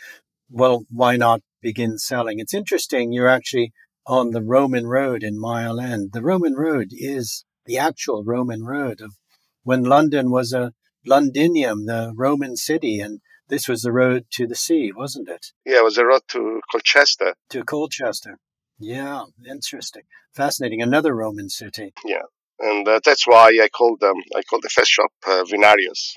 well, 0.50 0.85
why 0.90 1.16
not 1.16 1.40
begin 1.62 1.99
selling? 1.99 2.38
It's 2.38 2.54
interesting. 2.54 3.12
You're 3.12 3.28
actually 3.28 3.73
on 4.06 4.30
the 4.30 4.42
Roman 4.42 4.87
road 4.87 5.23
in 5.23 5.38
Mile 5.38 5.80
End. 5.80 6.11
The 6.12 6.23
Roman 6.23 6.54
road 6.54 6.88
is 6.92 7.44
the 7.66 7.78
actual 7.78 8.25
Roman 8.25 8.64
road 8.64 9.00
of 9.00 9.14
when 9.62 9.85
London 9.85 10.30
was 10.30 10.52
a 10.52 10.73
Londinium, 11.06 11.87
the 11.87 12.12
Roman 12.16 12.56
city, 12.56 13.00
and 13.00 13.20
this 13.50 13.69
was 13.69 13.83
the 13.83 13.92
road 13.92 14.26
to 14.33 14.47
the 14.47 14.54
sea, 14.54 14.92
wasn't 14.95 15.28
it? 15.28 15.49
Yeah, 15.66 15.78
it 15.78 15.85
was 15.85 15.99
a 15.99 16.07
road 16.07 16.23
to 16.28 16.61
Colchester. 16.71 17.35
To 17.50 17.64
Colchester. 17.64 18.38
Yeah, 18.78 19.25
interesting, 19.49 20.04
fascinating. 20.35 20.80
Another 20.80 21.14
Roman 21.14 21.50
city. 21.50 21.92
Yeah, 22.04 22.23
and 22.59 22.88
uh, 22.88 23.00
that's 23.04 23.26
why 23.26 23.49
I 23.62 23.69
called 23.69 24.00
them. 24.00 24.16
I 24.35 24.42
called 24.42 24.62
the 24.62 24.71
first 24.71 24.90
shop 24.90 25.11
uh, 25.26 25.45
Vinarius. 25.45 26.12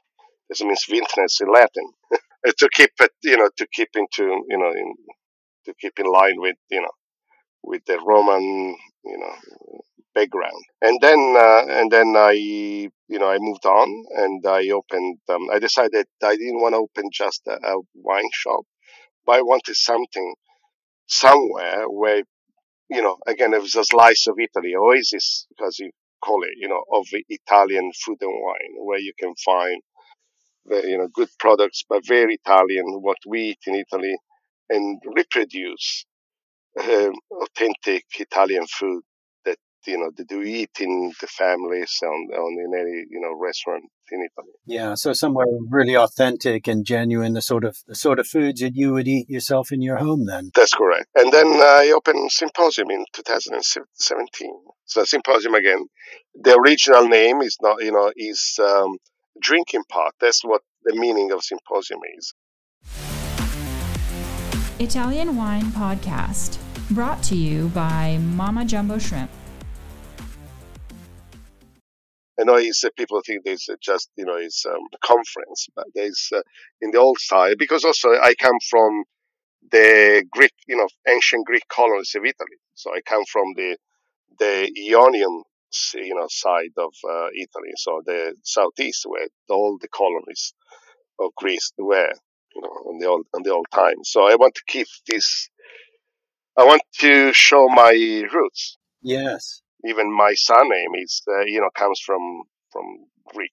This 0.48 0.64
means 0.64 0.86
vintners 0.88 1.40
in 1.42 1.52
Latin, 1.52 1.92
to 2.58 2.70
keep 2.72 2.92
it, 3.00 3.12
you 3.24 3.38
know, 3.38 3.50
to 3.58 3.68
keep 3.74 3.90
into, 3.96 4.24
you 4.48 4.58
know, 4.58 4.72
in, 4.72 4.94
to 5.66 5.74
keep 5.80 5.94
in 5.98 6.06
line 6.06 6.36
with, 6.38 6.58
you 6.70 6.82
know, 6.82 6.92
with 7.64 7.84
the 7.86 8.00
Roman, 8.06 8.76
you 9.04 9.18
know, 9.18 9.34
background. 10.14 10.64
And 10.82 11.00
then, 11.02 11.36
uh, 11.38 11.66
and 11.68 11.92
then 11.92 12.16
I, 12.16 12.32
you 12.32 12.92
know, 13.10 13.30
I 13.30 13.38
moved 13.40 13.66
on 13.66 13.88
and 14.12 14.46
I 14.46 14.70
opened. 14.70 15.18
Um, 15.30 15.50
I 15.52 15.60
decided 15.60 16.06
I 16.24 16.36
didn't 16.36 16.62
want 16.62 16.74
to 16.74 16.80
open 16.80 17.10
just 17.12 17.42
a, 17.48 17.54
a 17.54 17.78
wine 17.96 18.30
shop, 18.34 18.62
but 19.26 19.38
I 19.38 19.42
wanted 19.42 19.76
something 19.76 20.36
somewhere 21.08 21.86
where, 21.90 22.24
you 22.90 23.02
know, 23.02 23.18
again, 23.28 23.54
it 23.54 23.62
was 23.62 23.76
a 23.76 23.84
slice 23.84 24.28
of 24.28 24.36
Italy, 24.40 24.74
oasis, 24.76 25.46
because 25.50 25.80
you 25.80 25.92
call 26.24 26.44
it, 26.44 26.52
you 26.58 26.68
know, 26.68 26.84
of 26.94 27.06
Italian 27.30 27.92
food 28.06 28.18
and 28.22 28.34
wine, 28.42 28.86
where 28.86 29.00
you 29.00 29.14
can 29.20 29.34
find 29.44 29.82
the, 30.66 30.88
you 30.88 30.98
know, 30.98 31.08
good 31.14 31.30
products, 31.40 31.84
but 31.88 32.08
very 32.08 32.36
Italian, 32.46 32.86
what 33.02 33.18
we 33.28 33.42
eat 33.50 33.60
in 33.68 33.76
Italy, 33.76 34.16
and 34.70 35.02
reproduce 35.16 36.06
uh, 36.80 37.10
authentic 37.42 38.06
Italian 38.18 38.66
food 38.68 39.04
you 39.88 39.98
know 39.98 40.12
that 40.16 40.32
we 40.32 40.62
eat 40.62 40.78
in 40.80 41.12
the 41.20 41.28
families 41.28 42.00
on, 42.04 42.10
on 42.10 42.54
in 42.60 42.80
any 42.80 43.06
you 43.10 43.20
know 43.20 43.38
restaurant 43.40 43.84
in 44.12 44.20
Italy. 44.20 44.54
Yeah, 44.66 44.96
so 44.96 45.14
somewhere 45.14 45.46
really 45.70 45.96
authentic 45.96 46.68
and 46.68 46.86
genuine, 46.86 47.34
the 47.34 47.42
sort 47.42 47.64
of 47.64 47.78
the 47.88 47.96
sort 47.96 48.20
of 48.20 48.28
foods 48.28 48.62
that 48.62 48.76
you 48.76 48.94
would 48.94 49.08
eat 49.08 49.30
yourself 49.30 49.72
in 49.72 49.82
your 49.82 49.98
home. 49.98 50.26
Then 50.26 50.52
that's 50.56 50.74
correct. 50.74 51.08
And 51.16 51.32
then 51.32 51.48
I 51.48 51.92
opened 51.96 52.32
Symposium 52.32 52.90
in 52.92 53.06
2017. 53.14 54.52
So 54.86 55.04
Symposium 55.04 55.56
again, 55.56 55.86
the 56.36 56.58
original 56.58 57.08
name 57.08 57.42
is 57.42 57.58
not 57.62 57.84
you 57.84 57.92
know 57.92 58.12
is 58.16 58.60
um, 58.62 58.98
drinking 59.42 59.84
pot. 59.90 60.14
That's 60.20 60.44
what 60.44 60.62
the 60.84 60.96
meaning 60.96 61.32
of 61.32 61.44
Symposium 61.44 62.00
is. 62.18 62.34
Italian 64.80 65.38
Wine 65.38 65.72
Podcast, 65.72 66.58
brought 66.92 67.22
to 67.24 67.36
you 67.36 67.70
by 67.70 68.18
Mama 68.18 68.66
Jumbo 68.66 68.98
Shrimp. 68.98 69.30
I 72.44 72.46
know 72.46 72.58
it's, 72.58 72.84
uh, 72.84 72.90
people 72.98 73.22
think 73.26 73.48
uh, 73.48 73.76
just, 73.82 74.10
you 74.18 74.26
know, 74.26 74.36
it's 74.36 74.66
um, 74.66 74.82
a 74.94 74.98
conference, 75.06 75.68
but 75.74 75.86
there's 75.96 76.28
uh, 76.36 76.42
in 76.82 76.92
the 76.92 77.00
old 77.00 77.18
style, 77.18 77.56
because 77.58 77.86
also 77.86 78.10
I 78.10 78.34
come 78.36 78.58
from 78.70 79.06
the 79.72 80.26
Greek, 80.30 80.52
you 80.68 80.76
know, 80.76 80.88
ancient 81.08 81.46
Greek 81.46 81.64
colonies 81.70 82.14
of 82.16 82.24
Italy. 82.26 82.58
So 82.76 82.92
I 82.94 83.00
come 83.06 83.24
from 83.32 83.46
the, 83.56 83.78
the 84.40 84.70
Ionian, 84.78 85.44
you 85.94 86.16
know, 86.16 86.28
side 86.30 86.74
of 86.78 86.94
uh, 87.10 87.28
Italy. 87.34 87.72
So 87.78 88.02
the 88.06 88.36
southeast 88.44 89.06
where 89.06 89.28
all 89.50 89.78
the 89.80 89.88
colonies 89.88 90.54
of 91.22 91.32
Greece 91.38 91.72
were 91.78 92.12
you 92.54 92.62
know, 92.62 92.68
on 92.68 93.00
the 93.00 93.08
old 93.08 93.26
on 93.34 93.44
the 93.44 93.52
old 93.52 93.68
time. 93.74 94.04
So 94.04 94.28
I 94.28 94.36
want 94.36 94.56
to 94.56 94.64
keep 94.68 94.88
this. 95.08 95.50
I 96.58 96.66
want 96.66 96.82
to 97.00 97.32
show 97.32 97.68
my 97.70 97.92
roots. 98.34 98.78
Yes. 99.02 99.63
Even 99.86 100.16
my 100.16 100.34
surname 100.36 100.96
is, 101.02 101.22
uh, 101.28 101.42
you 101.46 101.60
know, 101.62 101.70
comes 101.76 102.00
from 102.00 102.44
from 102.72 102.86
Greek. 103.28 103.52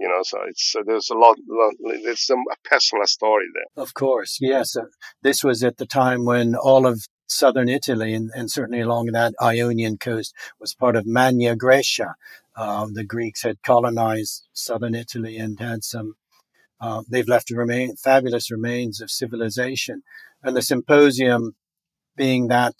You 0.00 0.08
know, 0.08 0.22
so 0.22 0.38
it's 0.48 0.74
uh, 0.78 0.82
there's 0.86 1.10
a 1.10 1.14
lot, 1.14 1.36
lot 1.48 1.74
there's 2.04 2.24
some 2.24 2.44
a 2.52 2.68
personal 2.68 3.06
story 3.06 3.46
there. 3.54 3.82
Of 3.82 3.94
course, 3.94 4.38
yes. 4.40 4.76
Uh, 4.76 4.82
this 5.22 5.42
was 5.42 5.64
at 5.64 5.78
the 5.78 5.86
time 5.86 6.24
when 6.24 6.54
all 6.54 6.86
of 6.86 7.06
southern 7.26 7.68
Italy 7.68 8.14
and, 8.14 8.30
and 8.34 8.50
certainly 8.50 8.80
along 8.80 9.06
that 9.06 9.34
Ionian 9.42 9.98
coast 9.98 10.34
was 10.60 10.74
part 10.74 10.96
of 10.96 11.06
Magna 11.06 11.56
Graecia. 11.56 12.14
Uh, 12.56 12.86
the 12.90 13.04
Greeks 13.04 13.42
had 13.42 13.62
colonized 13.62 14.48
southern 14.52 14.94
Italy 14.94 15.36
and 15.36 15.60
had 15.60 15.84
some 15.84 16.14
uh, 16.80 17.02
they've 17.08 17.28
left 17.28 17.50
remain, 17.50 17.96
fabulous 17.96 18.50
remains 18.50 19.00
of 19.00 19.10
civilization. 19.10 20.02
And 20.42 20.56
the 20.56 20.62
symposium 20.62 21.56
being 22.16 22.48
that, 22.48 22.74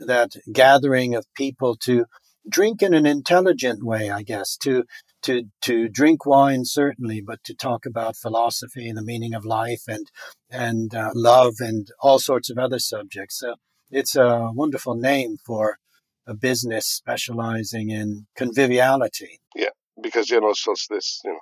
that 0.00 0.32
gathering 0.52 1.14
of 1.14 1.26
people 1.34 1.76
to 1.84 2.06
drink 2.48 2.82
in 2.82 2.94
an 2.94 3.06
intelligent 3.06 3.82
way, 3.84 4.10
I 4.10 4.22
guess, 4.22 4.56
to, 4.58 4.84
to, 5.22 5.44
to 5.62 5.88
drink 5.88 6.24
wine, 6.24 6.64
certainly, 6.64 7.20
but 7.20 7.42
to 7.44 7.54
talk 7.54 7.84
about 7.84 8.16
philosophy 8.16 8.88
and 8.88 8.96
the 8.96 9.02
meaning 9.02 9.34
of 9.34 9.44
life 9.44 9.82
and, 9.86 10.10
and 10.50 10.94
uh, 10.94 11.10
love 11.14 11.54
and 11.60 11.88
all 12.00 12.18
sorts 12.18 12.48
of 12.48 12.58
other 12.58 12.78
subjects. 12.78 13.38
So 13.38 13.56
it's 13.90 14.16
a 14.16 14.50
wonderful 14.54 14.94
name 14.94 15.36
for 15.44 15.78
a 16.26 16.34
business 16.34 16.86
specializing 16.86 17.90
in 17.90 18.26
conviviality. 18.36 19.40
Yeah, 19.54 19.70
because, 20.02 20.30
you 20.30 20.40
know, 20.40 20.52
so 20.54 20.74
this, 20.90 21.20
you 21.24 21.32
know, 21.32 21.38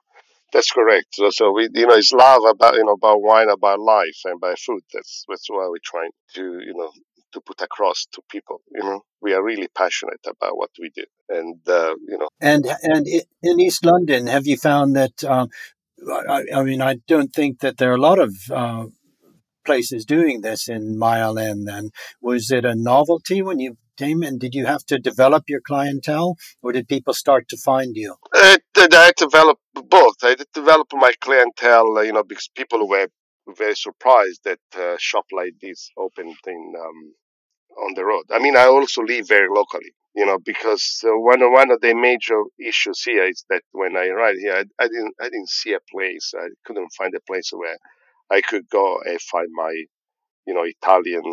that's 0.52 0.70
correct. 0.70 1.06
So, 1.12 1.28
so, 1.30 1.52
we, 1.52 1.68
you 1.74 1.86
know, 1.86 1.94
it's 1.94 2.12
love 2.12 2.42
about, 2.48 2.74
you 2.74 2.84
know, 2.84 2.92
about 2.92 3.20
wine, 3.20 3.48
about 3.48 3.80
life, 3.80 4.20
and 4.24 4.40
by 4.40 4.54
food. 4.54 4.82
That's 4.92 5.24
that's 5.28 5.50
why 5.50 5.66
we're 5.68 5.78
trying 5.84 6.10
to, 6.34 6.42
you 6.64 6.72
know, 6.74 6.90
to 7.36 7.40
put 7.40 7.60
across 7.60 8.06
to 8.12 8.22
people. 8.30 8.62
You 8.74 8.82
know, 8.82 9.00
we 9.20 9.34
are 9.34 9.44
really 9.44 9.68
passionate 9.68 10.24
about 10.26 10.56
what 10.56 10.70
we 10.80 10.90
do, 10.90 11.04
and 11.28 11.60
uh, 11.68 11.94
you 12.08 12.18
know. 12.18 12.28
And 12.40 12.64
and 12.82 13.06
in 13.42 13.60
East 13.60 13.84
London, 13.84 14.26
have 14.26 14.46
you 14.46 14.56
found 14.56 14.96
that? 14.96 15.22
Um, 15.24 15.48
I, 16.28 16.42
I, 16.54 16.62
mean, 16.62 16.82
I 16.82 16.96
don't 17.08 17.32
think 17.32 17.60
that 17.60 17.78
there 17.78 17.90
are 17.90 17.96
a 17.96 18.08
lot 18.10 18.18
of 18.18 18.34
uh, 18.50 18.84
places 19.64 20.04
doing 20.04 20.40
this 20.40 20.68
in 20.68 20.98
Mile 20.98 21.38
End. 21.38 21.66
Then 21.66 21.90
was 22.20 22.50
it 22.50 22.64
a 22.64 22.74
novelty 22.74 23.42
when 23.42 23.60
you 23.60 23.76
came, 23.96 24.20
Damon, 24.20 24.38
did 24.38 24.54
you 24.54 24.66
have 24.66 24.84
to 24.86 24.98
develop 24.98 25.44
your 25.48 25.60
clientele 25.60 26.36
or 26.62 26.72
did 26.72 26.86
people 26.86 27.14
start 27.14 27.48
to 27.48 27.56
find 27.56 27.96
you? 27.96 28.14
Uh, 28.34 28.58
I 28.76 29.12
developed 29.16 29.62
both. 29.74 30.16
I 30.22 30.36
developed 30.52 30.92
my 30.94 31.12
clientele, 31.20 31.96
uh, 31.96 32.02
you 32.02 32.12
know, 32.12 32.22
because 32.22 32.50
people 32.54 32.86
were 32.86 33.08
very 33.56 33.74
surprised 33.74 34.40
that 34.44 34.58
a 34.78 34.96
shop 34.98 35.24
like 35.32 35.54
this 35.62 35.90
opened 35.96 36.36
in 36.46 36.72
um, 36.78 37.14
on 37.78 37.94
the 37.94 38.04
road. 38.04 38.24
I 38.30 38.38
mean, 38.38 38.56
I 38.56 38.66
also 38.66 39.02
live 39.02 39.28
very 39.28 39.48
locally, 39.48 39.92
you 40.14 40.26
know, 40.26 40.38
because 40.44 41.02
uh, 41.04 41.10
one 41.18 41.42
of 41.42 41.52
one 41.52 41.70
of 41.70 41.80
the 41.80 41.94
major 41.94 42.42
issues 42.58 43.02
here 43.02 43.24
is 43.24 43.44
that 43.50 43.62
when 43.72 43.96
I 43.96 44.08
arrived 44.08 44.38
here, 44.40 44.54
I, 44.54 44.84
I 44.84 44.88
didn't 44.88 45.14
I 45.20 45.24
didn't 45.24 45.50
see 45.50 45.72
a 45.74 45.80
place. 45.90 46.32
I 46.36 46.48
couldn't 46.64 46.92
find 46.96 47.14
a 47.14 47.26
place 47.26 47.50
where 47.52 47.76
I 48.30 48.40
could 48.40 48.68
go 48.70 49.00
and 49.04 49.20
find 49.20 49.48
my 49.52 49.84
you 50.46 50.54
know, 50.54 50.62
Italian, 50.62 51.24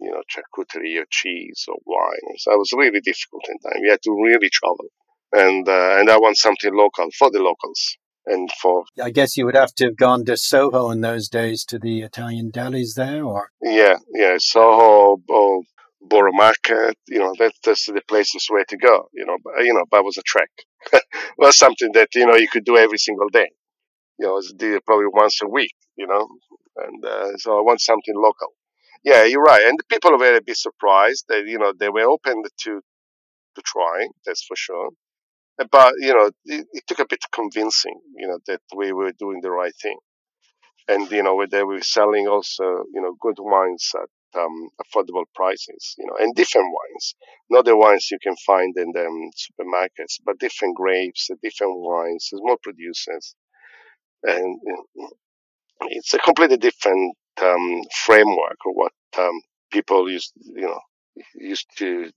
you 0.00 0.10
know, 0.10 0.22
charcuterie 0.30 1.00
or 1.00 1.04
cheese 1.10 1.64
or 1.68 1.76
wine. 1.84 2.36
So 2.38 2.52
it 2.52 2.58
was 2.58 2.72
really 2.72 3.00
difficult 3.00 3.42
in 3.48 3.58
time. 3.58 3.82
We 3.82 3.90
had 3.90 4.02
to 4.02 4.12
really 4.12 4.48
travel. 4.50 4.86
And, 5.32 5.68
uh, 5.68 5.96
and 5.98 6.08
I 6.10 6.16
want 6.18 6.36
something 6.36 6.74
local 6.74 7.08
for 7.18 7.30
the 7.30 7.40
locals 7.40 7.96
and 8.26 8.48
for. 8.60 8.84
I 9.02 9.10
guess 9.10 9.36
you 9.36 9.46
would 9.46 9.56
have 9.56 9.74
to 9.76 9.86
have 9.86 9.96
gone 9.96 10.24
to 10.26 10.36
Soho 10.36 10.90
in 10.90 11.00
those 11.00 11.28
days 11.28 11.64
to 11.66 11.78
the 11.78 12.02
Italian 12.02 12.52
delis 12.52 12.94
there 12.94 13.24
or. 13.24 13.50
Yeah, 13.60 13.96
yeah, 14.14 14.36
Soho 14.38 15.20
or 15.28 15.62
Borough 16.02 16.32
Market, 16.32 16.96
you 17.08 17.18
know, 17.18 17.34
that, 17.38 17.52
that's 17.64 17.86
the 17.86 18.02
places 18.08 18.46
where 18.48 18.64
to 18.68 18.76
go, 18.76 19.08
you 19.12 19.24
know, 19.24 19.36
but, 19.42 19.64
you 19.64 19.72
know, 19.72 19.84
that 19.92 20.04
was 20.04 20.16
a 20.16 20.22
trek. 20.22 20.50
it 20.92 21.02
was 21.38 21.56
something 21.56 21.92
that, 21.94 22.08
you 22.14 22.26
know, 22.26 22.36
you 22.36 22.48
could 22.48 22.64
do 22.64 22.76
every 22.76 22.98
single 22.98 23.28
day. 23.28 23.50
You 24.18 24.26
know, 24.26 24.40
it 24.40 24.84
probably 24.84 25.06
once 25.12 25.40
a 25.42 25.48
week, 25.48 25.74
you 25.96 26.06
know, 26.06 26.28
and 26.76 27.04
uh, 27.04 27.36
so 27.38 27.58
I 27.58 27.62
want 27.62 27.80
something 27.80 28.14
local. 28.14 28.52
Yeah, 29.04 29.24
you're 29.24 29.42
right, 29.42 29.66
and 29.66 29.78
the 29.78 29.84
people 29.84 30.16
were 30.16 30.36
a 30.36 30.42
bit 30.42 30.56
surprised 30.56 31.24
that 31.28 31.44
you 31.46 31.58
know 31.58 31.72
they 31.76 31.88
were 31.88 32.08
open 32.08 32.42
to 32.44 32.80
to 33.56 33.62
try. 33.64 34.06
That's 34.24 34.44
for 34.44 34.56
sure. 34.56 34.90
But 35.70 35.94
you 35.98 36.14
know, 36.14 36.30
it, 36.44 36.66
it 36.72 36.84
took 36.86 37.00
a 37.00 37.06
bit 37.08 37.24
convincing, 37.32 38.00
you 38.16 38.28
know, 38.28 38.38
that 38.46 38.60
we 38.76 38.92
were 38.92 39.12
doing 39.18 39.40
the 39.42 39.50
right 39.50 39.74
thing, 39.82 39.98
and 40.88 41.10
you 41.10 41.22
know, 41.22 41.44
they 41.50 41.64
were 41.64 41.80
selling 41.82 42.28
also, 42.28 42.84
you 42.94 43.02
know, 43.02 43.16
good 43.20 43.36
wines 43.38 43.90
at 43.94 44.08
um, 44.36 44.68
affordable 44.82 45.24
prices, 45.34 45.94
you 45.98 46.06
know, 46.06 46.16
and 46.18 46.34
different 46.34 46.66
wines, 46.66 47.14
not 47.50 47.64
the 47.64 47.76
wines 47.76 48.08
you 48.10 48.18
can 48.22 48.36
find 48.46 48.74
in 48.76 48.92
the 48.92 49.06
um, 49.06 49.30
supermarkets, 49.36 50.20
but 50.24 50.38
different 50.38 50.76
grapes, 50.76 51.30
different 51.42 51.74
wines, 51.76 52.26
small 52.30 52.56
producers, 52.62 53.34
and 54.24 54.60
it's 55.88 56.14
a 56.14 56.18
completely 56.18 56.56
different 56.56 57.16
um, 57.42 57.82
framework 58.04 58.56
of 58.66 58.72
what 58.74 58.92
um, 59.18 59.40
people 59.70 60.10
used, 60.10 60.32
you 60.36 60.62
know, 60.62 60.80
used 61.34 61.66
to 61.78 62.10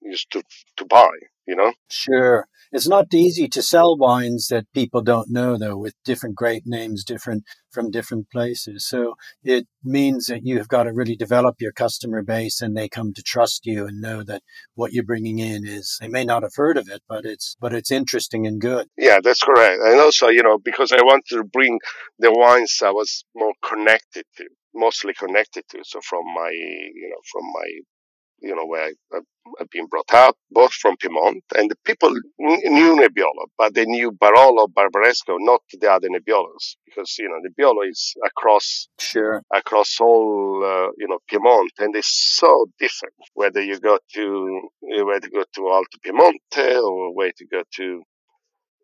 used 0.00 0.30
to 0.32 0.42
to 0.76 0.84
buy. 0.84 1.10
You 1.46 1.56
know. 1.56 1.72
Sure, 1.90 2.46
it's 2.70 2.88
not 2.88 3.14
easy 3.14 3.48
to 3.48 3.62
sell 3.62 3.96
wines 3.96 4.48
that 4.48 4.70
people 4.74 5.00
don't 5.00 5.30
know, 5.30 5.56
though, 5.56 5.78
with 5.78 5.94
different 6.04 6.36
grape 6.36 6.64
names, 6.66 7.04
different 7.04 7.44
from 7.70 7.90
different 7.90 8.30
places. 8.30 8.86
So 8.86 9.14
it 9.42 9.66
means 9.82 10.26
that 10.26 10.40
you've 10.44 10.68
got 10.68 10.82
to 10.82 10.92
really 10.92 11.16
develop 11.16 11.56
your 11.60 11.72
customer 11.72 12.22
base, 12.22 12.60
and 12.60 12.76
they 12.76 12.88
come 12.88 13.14
to 13.14 13.22
trust 13.22 13.64
you 13.64 13.86
and 13.86 14.00
know 14.00 14.22
that 14.24 14.42
what 14.74 14.92
you're 14.92 15.04
bringing 15.04 15.38
in 15.38 15.66
is. 15.66 15.96
They 16.00 16.08
may 16.08 16.24
not 16.24 16.42
have 16.42 16.54
heard 16.56 16.76
of 16.76 16.88
it, 16.88 17.02
but 17.08 17.24
it's 17.24 17.56
but 17.60 17.72
it's 17.72 17.90
interesting 17.90 18.46
and 18.46 18.60
good. 18.60 18.88
Yeah, 18.98 19.20
that's 19.22 19.42
correct. 19.42 19.80
And 19.82 20.00
also, 20.00 20.28
you 20.28 20.42
know, 20.42 20.58
because 20.62 20.92
I 20.92 21.02
wanted 21.02 21.36
to 21.36 21.44
bring 21.44 21.78
the 22.18 22.32
wines 22.32 22.80
I 22.84 22.90
was 22.90 23.24
more 23.34 23.54
connected 23.62 24.24
to 24.36 24.44
mostly 24.74 25.14
connected 25.14 25.64
to. 25.70 25.78
So 25.84 26.00
from 26.02 26.22
my, 26.34 26.50
you 26.50 27.08
know, 27.10 27.20
from 27.32 27.42
my 27.52 27.68
you 28.40 28.54
know, 28.54 28.66
where 28.66 28.84
I, 29.12 29.20
have 29.58 29.70
been 29.70 29.86
brought 29.86 30.12
up, 30.12 30.36
both 30.50 30.72
from 30.72 30.96
Piedmont, 30.96 31.42
and 31.56 31.70
the 31.70 31.76
people 31.84 32.10
knew 32.38 32.96
Nebbiolo, 32.96 33.46
but 33.56 33.74
they 33.74 33.86
knew 33.86 34.12
Barolo, 34.12 34.68
Barbaresco, 34.68 35.36
not 35.38 35.62
the 35.72 35.90
other 35.90 36.08
Nebbiolos, 36.08 36.76
because 36.84 37.16
you 37.18 37.28
know 37.28 37.38
Nebbiolo 37.38 37.88
is 37.88 38.14
across 38.24 38.88
sure. 38.98 39.42
across 39.54 39.96
all 40.00 40.62
uh, 40.64 40.90
you 40.98 41.08
know 41.08 41.18
Piedmont, 41.28 41.72
and 41.78 41.94
it's 41.96 42.36
so 42.36 42.66
different 42.78 43.14
whether 43.34 43.62
you 43.62 43.78
go 43.80 43.98
to 44.14 44.68
whether 44.80 45.26
you 45.26 45.32
go 45.32 45.44
to 45.54 45.68
Alto 45.68 45.98
Piemonte 46.04 46.82
or 46.82 47.14
whether 47.14 47.32
you 47.40 47.48
go 47.50 47.62
to 47.76 48.02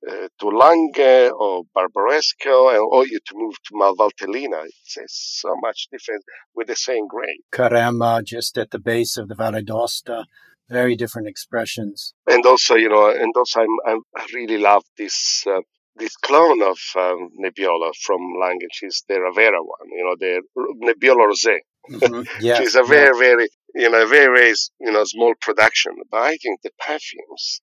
uh, 0.08 0.28
to 0.40 0.46
Langhe 0.46 1.30
or 1.32 1.62
Barbaresco, 1.76 2.80
or 2.80 3.06
you 3.06 3.18
to 3.26 3.34
move 3.34 3.54
to 3.64 3.74
Malvaltellina. 3.74 4.64
It's, 4.66 4.96
it's, 4.96 5.40
so 5.42 5.54
much 5.62 5.88
different 5.90 6.24
with 6.54 6.68
the 6.68 6.76
same 6.76 7.06
grape. 7.08 7.44
Carema, 7.52 8.24
just 8.24 8.58
at 8.58 8.70
the 8.70 8.78
base 8.78 9.16
of 9.16 9.28
the 9.28 9.34
Valle 9.34 9.62
d'Aosta, 9.62 10.24
very 10.68 10.96
different 10.96 11.28
expressions. 11.28 12.14
And 12.26 12.44
also, 12.46 12.74
you 12.74 12.88
know, 12.88 13.10
and 13.10 13.32
also 13.36 13.60
I'm, 13.60 13.76
I'm 13.86 14.00
i 14.16 14.26
really 14.34 14.58
love 14.58 14.84
this. 14.98 15.44
Uh, 15.46 15.60
this 15.96 16.16
clone 16.16 16.60
of 16.60 16.76
um, 16.96 17.30
Nebbiolo 17.40 17.92
from 18.02 18.18
Langhe, 18.42 18.64
which 18.64 18.82
is 18.82 19.04
the 19.08 19.14
Ravera 19.14 19.60
one, 19.60 19.88
you 19.92 20.04
know, 20.04 20.16
the 20.18 20.42
Nebbiolo 20.82 21.30
Rosé. 21.30 21.58
Mm-hmm. 21.88 22.22
Yeah, 22.44 22.60
is 22.62 22.74
a 22.74 22.82
very, 22.82 23.16
yeah. 23.16 23.18
very, 23.20 23.48
you 23.76 23.90
know, 23.90 24.04
very, 24.08 24.36
very, 24.36 24.54
you 24.80 24.90
know, 24.90 25.04
small 25.04 25.34
production. 25.40 25.92
But 26.10 26.22
I 26.22 26.36
think 26.42 26.62
the 26.62 26.70
perfumes 26.84 27.60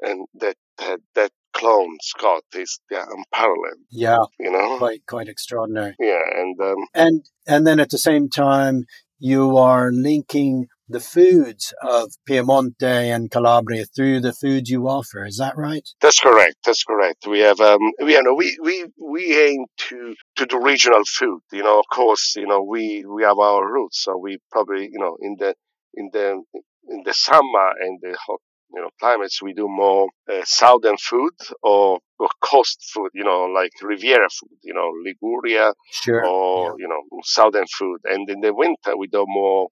and 0.00 0.26
that 0.34 0.56
that, 0.78 1.00
that 1.14 1.32
clone 1.54 1.96
Scott 2.02 2.42
is 2.54 2.80
yeah, 2.90 3.04
unparalleled. 3.08 3.78
Yeah, 3.90 4.24
you 4.38 4.50
know, 4.50 4.78
quite 4.78 5.06
quite 5.06 5.28
extraordinary. 5.28 5.94
Yeah, 5.98 6.22
and 6.36 6.60
um, 6.60 6.86
and 6.94 7.24
and 7.46 7.66
then 7.66 7.80
at 7.80 7.90
the 7.90 7.98
same 7.98 8.28
time, 8.28 8.84
you 9.18 9.56
are 9.56 9.90
linking 9.90 10.68
the 10.88 11.00
foods 11.00 11.72
of 11.82 12.12
Piemonte 12.28 12.82
and 12.82 13.30
Calabria 13.30 13.86
through 13.86 14.20
the 14.20 14.32
foods 14.32 14.68
you 14.68 14.86
offer. 14.86 15.24
Is 15.24 15.38
that 15.38 15.56
right? 15.56 15.88
That's 16.00 16.20
correct. 16.20 16.56
That's 16.64 16.84
correct. 16.84 17.26
We 17.26 17.40
have 17.40 17.60
um, 17.60 17.80
we, 18.02 18.12
you 18.12 18.22
know, 18.22 18.34
we, 18.34 18.56
we, 18.62 18.84
we 19.00 19.40
aim 19.40 19.64
to, 19.88 20.14
to 20.36 20.46
do 20.46 20.62
regional 20.62 21.02
food. 21.06 21.40
You 21.52 21.62
know, 21.62 21.78
of 21.78 21.86
course, 21.90 22.34
you 22.36 22.46
know, 22.46 22.62
we, 22.62 23.04
we 23.06 23.22
have 23.22 23.38
our 23.38 23.66
roots. 23.72 24.02
So 24.04 24.18
we 24.18 24.38
probably, 24.52 24.90
you 24.92 24.98
know, 24.98 25.16
in 25.20 25.36
the, 25.38 25.54
in 25.94 26.10
the, 26.12 26.42
in 26.88 27.02
the 27.04 27.14
summer 27.14 27.70
and 27.80 27.98
the 28.02 28.16
hot 28.26 28.40
you 28.74 28.82
know 28.82 28.90
climates 29.00 29.42
we 29.42 29.52
do 29.52 29.68
more 29.68 30.08
uh, 30.30 30.42
southern 30.44 30.96
food 30.96 31.32
or, 31.62 31.98
or 32.18 32.28
coast 32.40 32.90
food 32.92 33.10
you 33.14 33.24
know 33.24 33.44
like 33.44 33.72
riviera 33.82 34.28
food 34.30 34.58
you 34.62 34.74
know 34.74 34.90
liguria 35.04 35.72
sure. 35.90 36.26
or 36.26 36.70
yeah. 36.70 36.74
you 36.78 36.88
know 36.88 37.20
southern 37.22 37.66
food 37.66 38.00
and 38.04 38.28
in 38.28 38.40
the 38.40 38.52
winter 38.52 38.96
we 38.96 39.06
do 39.06 39.24
more 39.26 39.68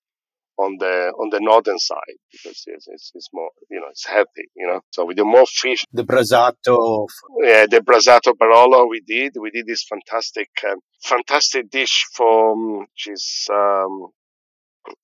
on 0.59 0.77
the 0.79 1.13
on 1.19 1.31
the 1.31 1.41
northern 1.41 1.79
side 1.79 2.19
because 2.31 2.63
it's, 2.67 2.87
it's, 2.89 3.11
it's 3.15 3.29
more 3.33 3.51
you 3.71 3.81
know 3.81 3.87
it's 3.91 4.07
healthy 4.07 4.47
you 4.55 4.67
know 4.67 4.81
so 4.91 5.05
we 5.05 5.15
do 5.15 5.25
more 5.25 5.47
fish 5.47 5.85
the 5.93 6.05
brasato 6.05 7.07
yeah 7.43 7.67
the 7.67 7.81
brasato 7.81 8.33
barolo 8.35 8.89
we 8.89 9.01
did 9.01 9.33
we 9.41 9.51
did 9.51 9.67
this 9.67 9.85
fantastic 9.85 10.51
um, 10.69 10.79
fantastic 11.03 11.71
dish 11.71 12.05
from 12.13 12.81
which 12.81 13.07
is 13.07 13.49
um, 13.51 14.09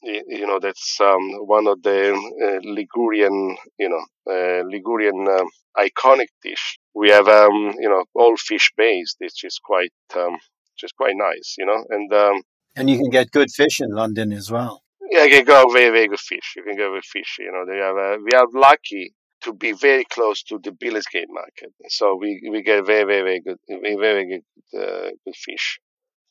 you 0.02 0.46
know 0.46 0.58
that's 0.60 0.98
um, 1.00 1.30
one 1.46 1.66
of 1.66 1.82
the 1.82 2.12
uh, 2.12 2.60
Ligurian, 2.64 3.56
you 3.78 3.88
know, 3.88 4.04
uh, 4.30 4.62
Ligurian 4.64 5.26
uh, 5.28 5.44
iconic 5.76 6.28
dish. 6.42 6.78
We 6.94 7.10
have, 7.10 7.28
um, 7.28 7.74
you 7.78 7.88
know, 7.88 8.04
all 8.14 8.36
fish 8.36 8.72
based, 8.76 9.16
which 9.18 9.44
is 9.44 9.58
quite, 9.62 9.92
um, 10.16 10.32
which 10.32 10.84
is 10.84 10.92
quite 10.92 11.14
nice, 11.16 11.56
you 11.58 11.66
know, 11.66 11.84
and 11.90 12.12
um, 12.12 12.42
and 12.76 12.90
you 12.90 12.98
can 12.98 13.10
get 13.10 13.30
good 13.30 13.50
fish 13.50 13.80
in 13.80 13.90
London 13.90 14.32
as 14.32 14.50
well. 14.50 14.82
Yeah, 15.10 15.24
you 15.24 15.30
can 15.30 15.44
go 15.44 15.70
very, 15.72 15.90
very 15.90 16.08
good 16.08 16.20
fish. 16.20 16.54
You 16.56 16.62
can 16.62 16.76
go 16.76 16.92
with 16.92 17.04
fish. 17.04 17.36
You 17.38 17.50
know, 17.52 17.64
they 17.66 17.78
have. 17.78 17.96
Uh, 17.96 18.18
we 18.24 18.32
are 18.32 18.46
lucky 18.52 19.14
to 19.42 19.52
be 19.52 19.72
very 19.72 20.04
close 20.04 20.42
to 20.44 20.58
the 20.62 20.70
Billingsgate 20.70 21.30
market, 21.30 21.72
so 21.88 22.16
we 22.16 22.40
we 22.50 22.62
get 22.62 22.84
very, 22.86 23.04
very, 23.04 23.22
very 23.22 23.40
good, 23.40 23.58
very, 23.68 23.96
very 23.96 24.26
good, 24.26 24.80
uh, 24.80 25.10
good 25.24 25.36
fish. 25.36 25.80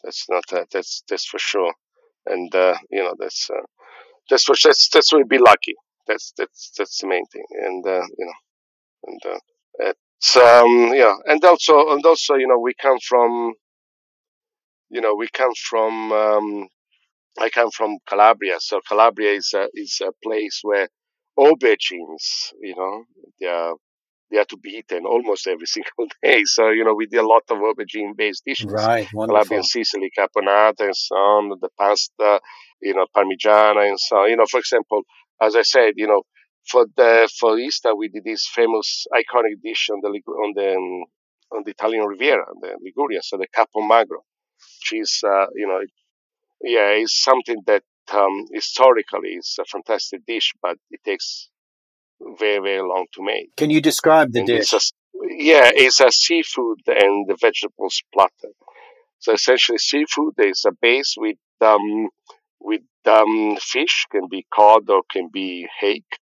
That's 0.04 0.26
not 0.30 0.44
that's 0.72 1.04
that's 1.10 1.26
for 1.26 1.40
sure 1.40 1.74
and 2.30 2.54
uh, 2.56 2.76
you 2.92 3.04
know 3.04 3.16
that's 3.18 3.50
uh, 3.50 3.66
that's 4.30 4.48
what 4.48 4.60
that's 4.64 4.90
that's 4.90 5.12
what 5.14 5.28
be 5.30 5.38
lucky. 5.38 5.76
That's 6.08 6.34
that's 6.38 6.72
that's 6.78 7.00
the 7.02 7.08
main 7.08 7.26
thing, 7.28 7.46
and 7.52 7.86
uh, 7.86 8.06
you 8.18 8.26
know, 8.26 8.40
and 9.08 9.22
uh, 9.26 9.40
it's 9.80 10.38
um, 10.38 10.94
yeah, 10.94 11.16
and 11.26 11.44
also 11.44 11.90
and 11.90 12.06
also 12.06 12.36
you 12.36 12.48
know 12.48 12.60
we 12.60 12.74
come 12.82 12.98
from 13.00 13.54
you 14.90 15.02
know 15.02 15.16
we 15.16 15.28
come 15.34 15.54
from 15.70 16.12
um, 16.12 16.68
I 17.40 17.50
come 17.50 17.70
from 17.72 17.98
Calabria, 18.08 18.60
so 18.60 18.82
Calabria 18.88 19.34
is 19.34 19.54
a, 19.54 19.68
is 19.74 20.02
a 20.02 20.12
place 20.24 20.60
where 20.64 20.90
aubergines, 21.38 22.52
you 22.62 22.76
know, 22.76 23.04
they 23.40 23.46
are 23.48 23.76
they 24.30 24.38
have 24.38 24.48
to 24.48 24.58
be 24.58 24.70
eaten 24.72 25.06
almost 25.06 25.48
every 25.48 25.66
single 25.76 26.08
day. 26.22 26.44
So, 26.46 26.70
you 26.70 26.84
know, 26.84 26.94
we 26.94 27.08
did 27.08 27.20
a 27.20 27.28
lot 27.28 27.44
of 27.50 27.58
aubergine 27.58 28.16
based 28.16 28.44
dishes. 28.46 28.72
Right, 28.72 29.08
wonderful. 29.14 29.36
Calabrian 29.36 29.64
Sicily, 29.64 30.12
caponata 30.18 30.82
and 30.82 30.96
so 30.96 31.16
on, 31.16 31.50
the 31.62 31.70
pasta, 31.78 32.40
you 32.82 32.94
know, 32.94 33.06
parmigiana 33.16 33.88
and 33.88 34.00
so 34.00 34.18
on. 34.18 34.30
You 34.30 34.38
know, 34.38 34.46
for 34.50 34.60
example, 34.60 35.04
as 35.42 35.56
I 35.56 35.62
said, 35.62 35.94
you 35.96 36.08
know, 36.08 36.24
for 36.70 36.86
the 36.96 37.30
for 37.40 37.58
Easter 37.58 37.96
we 37.96 38.10
did 38.10 38.24
this 38.26 38.48
famous 38.54 39.06
iconic 39.14 39.62
dish 39.64 39.90
on 39.90 40.02
the 40.02 40.10
on 40.10 40.54
the 40.56 41.06
on 41.56 41.64
the 41.64 41.72
Italian 41.72 42.06
Riviera, 42.06 42.46
the 42.62 42.76
Liguria, 42.84 43.22
so 43.24 43.38
the 43.38 43.48
cappon 43.48 43.88
magro, 43.88 44.20
which 44.82 45.02
is 45.02 45.22
uh, 45.26 45.46
you 45.56 45.68
know, 45.68 45.80
yeah, 46.62 46.92
is 46.92 47.18
something 47.18 47.62
that 47.68 47.84
um, 48.14 48.46
historically 48.52 49.30
is 49.30 49.58
a 49.60 49.66
fantastic 49.66 50.26
dish, 50.26 50.54
but 50.62 50.78
it 50.92 51.00
takes 51.06 51.50
very, 52.40 52.60
very 52.60 52.82
long 52.82 53.06
to 53.14 53.24
make. 53.24 53.56
Can 53.56 53.70
you 53.70 53.82
describe 53.82 54.32
the 54.32 54.40
and 54.40 54.48
dish? 54.48 54.74
It's 54.74 54.74
a, 54.74 54.80
yeah, 55.30 55.72
it's 55.74 56.00
a 56.00 56.12
seafood 56.12 56.80
and 56.88 57.28
the 57.28 57.38
vegetables 57.40 58.02
platter. 58.14 58.54
So 59.20 59.34
essentially, 59.34 59.78
seafood 59.78 60.36
is 60.38 60.66
a 60.66 60.72
base 60.72 61.16
with 61.18 61.38
um, 61.62 62.10
with 62.60 62.82
um, 63.06 63.58
fish, 63.60 64.06
can 64.12 64.28
be 64.30 64.46
cod 64.54 64.90
or 64.90 65.02
can 65.12 65.30
be 65.32 65.68
hake, 65.80 66.20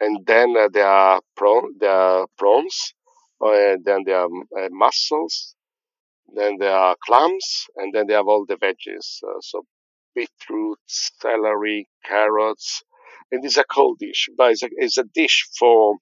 and 0.00 0.24
then 0.26 0.54
uh, 0.56 0.68
there 0.72 0.86
are 0.86 1.20
prawn, 1.36 1.74
there 1.80 1.90
are 1.90 2.26
prawns, 2.38 2.94
and 3.40 3.84
then 3.84 4.02
there 4.04 4.20
are 4.20 4.28
uh, 4.58 4.68
mussels, 4.70 5.54
then 6.34 6.56
there 6.58 6.76
are 6.76 6.96
clams, 7.04 7.66
and 7.76 7.92
then 7.94 8.06
they 8.06 8.14
have 8.14 8.26
all 8.28 8.44
the 8.46 8.56
veggies. 8.56 9.22
Uh, 9.22 9.40
so 9.40 9.64
beetroot, 10.14 10.78
celery, 10.86 11.88
carrots, 12.04 12.82
and 13.32 13.44
it's 13.44 13.56
a 13.56 13.64
cold 13.64 13.98
dish, 13.98 14.28
but 14.36 14.52
it's 14.52 14.62
a, 14.62 14.68
it's 14.76 14.98
a 14.98 15.04
dish 15.04 15.46
for 15.58 15.96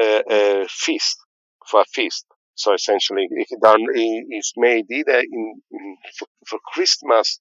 uh, 0.00 0.22
a 0.30 0.66
feast, 0.68 1.18
for 1.66 1.80
a 1.80 1.84
feast. 1.84 2.26
So 2.54 2.74
essentially, 2.74 3.28
it 3.30 3.60
done, 3.62 3.84
it's 3.94 4.52
made 4.56 4.86
either 4.90 5.20
in, 5.20 5.60
in 5.70 5.96
for, 6.46 6.58
Christmas 6.72 7.40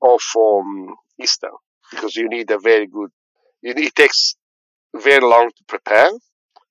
or 0.00 0.18
for 0.18 0.60
um, 0.60 0.94
Easter, 1.20 1.50
because 1.90 2.16
you 2.16 2.28
need 2.28 2.50
a 2.50 2.58
very 2.58 2.86
good. 2.86 3.10
it 3.62 3.94
takes 3.94 4.36
very 4.94 5.22
long 5.22 5.48
to 5.48 5.64
prepare, 5.66 6.10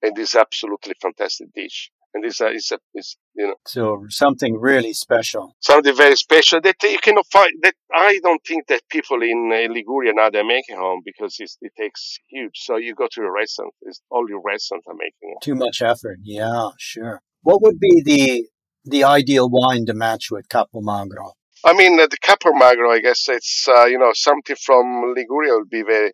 and 0.03 0.17
it's 0.17 0.35
absolutely 0.35 0.93
fantastic 1.01 1.47
dish 1.55 1.91
and 2.13 2.25
it's 2.25 2.41
a, 2.41 2.47
it's 2.47 2.71
a, 2.71 2.79
it's, 2.93 3.17
you 3.35 3.47
know. 3.47 3.55
So 3.65 4.05
something 4.09 4.59
really 4.59 4.93
special. 4.93 5.55
Something 5.59 5.95
very 5.95 6.15
special 6.15 6.61
that 6.61 6.75
you 6.83 6.99
cannot 6.99 7.25
find. 7.31 7.51
That 7.63 7.75
I 7.93 8.19
don't 8.23 8.41
think 8.45 8.67
that 8.67 8.81
people 8.89 9.21
in 9.21 9.51
uh, 9.53 9.71
Liguria 9.71 10.13
now 10.13 10.29
they're 10.29 10.45
making 10.45 10.77
home 10.77 11.01
because 11.05 11.37
it 11.39 11.71
takes 11.77 12.17
huge. 12.29 12.55
So 12.55 12.77
you 12.77 12.95
go 12.95 13.07
to 13.11 13.21
a 13.21 13.31
restaurant, 13.31 13.73
it's, 13.81 14.01
all 14.09 14.25
your 14.29 14.41
restaurants 14.43 14.87
are 14.87 14.95
making 14.95 15.35
it. 15.35 15.43
Too 15.43 15.55
much 15.55 15.81
effort. 15.81 16.19
Yeah, 16.23 16.69
sure. 16.77 17.21
What 17.41 17.61
would 17.61 17.79
be 17.79 18.01
the 18.03 18.47
the 18.85 19.03
ideal 19.03 19.49
wine 19.49 19.85
to 19.85 19.93
match 19.93 20.31
with 20.31 20.49
Cappon 20.49 20.85
Magro? 20.85 21.33
I 21.65 21.73
mean, 21.73 21.99
uh, 21.99 22.07
the 22.07 22.17
Cappon 22.21 22.57
Magro, 22.57 22.91
I 22.91 22.99
guess 22.99 23.25
it's, 23.27 23.67
uh, 23.67 23.85
you 23.85 23.97
know, 23.97 24.11
something 24.13 24.55
from 24.55 25.13
Liguria 25.15 25.53
will 25.53 25.65
be 25.69 25.81
very, 25.81 26.11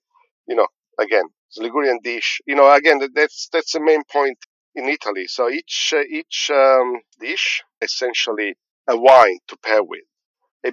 you 0.47 0.55
know, 0.55 0.67
again, 0.99 1.25
it's 1.49 1.59
Ligurian 1.59 1.97
dish. 2.03 2.41
You 2.47 2.55
know, 2.55 2.71
again, 2.73 2.99
that's 3.13 3.49
that's 3.51 3.73
the 3.73 3.79
main 3.79 4.01
point 4.11 4.37
in 4.75 4.89
Italy. 4.89 5.27
So 5.27 5.49
each 5.49 5.93
uh, 5.95 6.03
each 6.09 6.49
um, 6.53 7.01
dish 7.19 7.63
essentially 7.81 8.55
a 8.87 8.97
wine 8.97 9.39
to 9.47 9.57
pair 9.57 9.83
with, 9.83 10.05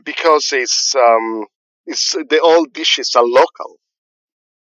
because 0.04 0.48
it's 0.52 0.94
um, 0.94 1.46
it's 1.86 2.12
the 2.12 2.40
all 2.42 2.64
dishes 2.64 3.14
are 3.16 3.24
local. 3.24 3.76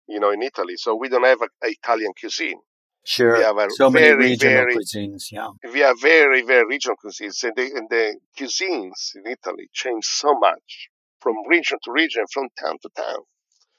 You 0.08 0.20
know, 0.20 0.32
in 0.32 0.42
Italy, 0.42 0.76
so 0.76 0.96
we 0.96 1.08
don't 1.08 1.24
have 1.24 1.42
an 1.42 1.48
Italian 1.62 2.12
cuisine. 2.20 2.60
Sure. 3.06 3.38
We 3.38 3.44
have 3.44 3.58
a 3.58 3.70
so 3.72 3.90
very, 3.90 4.16
many 4.16 4.32
regional 4.32 4.66
very, 4.66 4.76
cuisines, 4.76 5.32
yeah. 5.32 5.50
We 5.72 5.80
have 5.80 6.00
very, 6.00 6.42
very 6.42 6.66
regional 6.66 6.98
cuisines, 7.04 7.44
and 7.44 7.54
the, 7.56 7.64
and 7.64 7.90
the 7.90 8.18
cuisines 8.38 9.16
in 9.16 9.24
Italy 9.32 9.70
change 9.74 10.06
so 10.06 10.34
much 10.40 10.90
from 11.20 11.36
region 11.48 11.78
to 11.84 11.92
region, 11.92 12.26
from 12.32 12.48
town 12.62 12.78
to 12.82 12.90
town, 12.96 13.20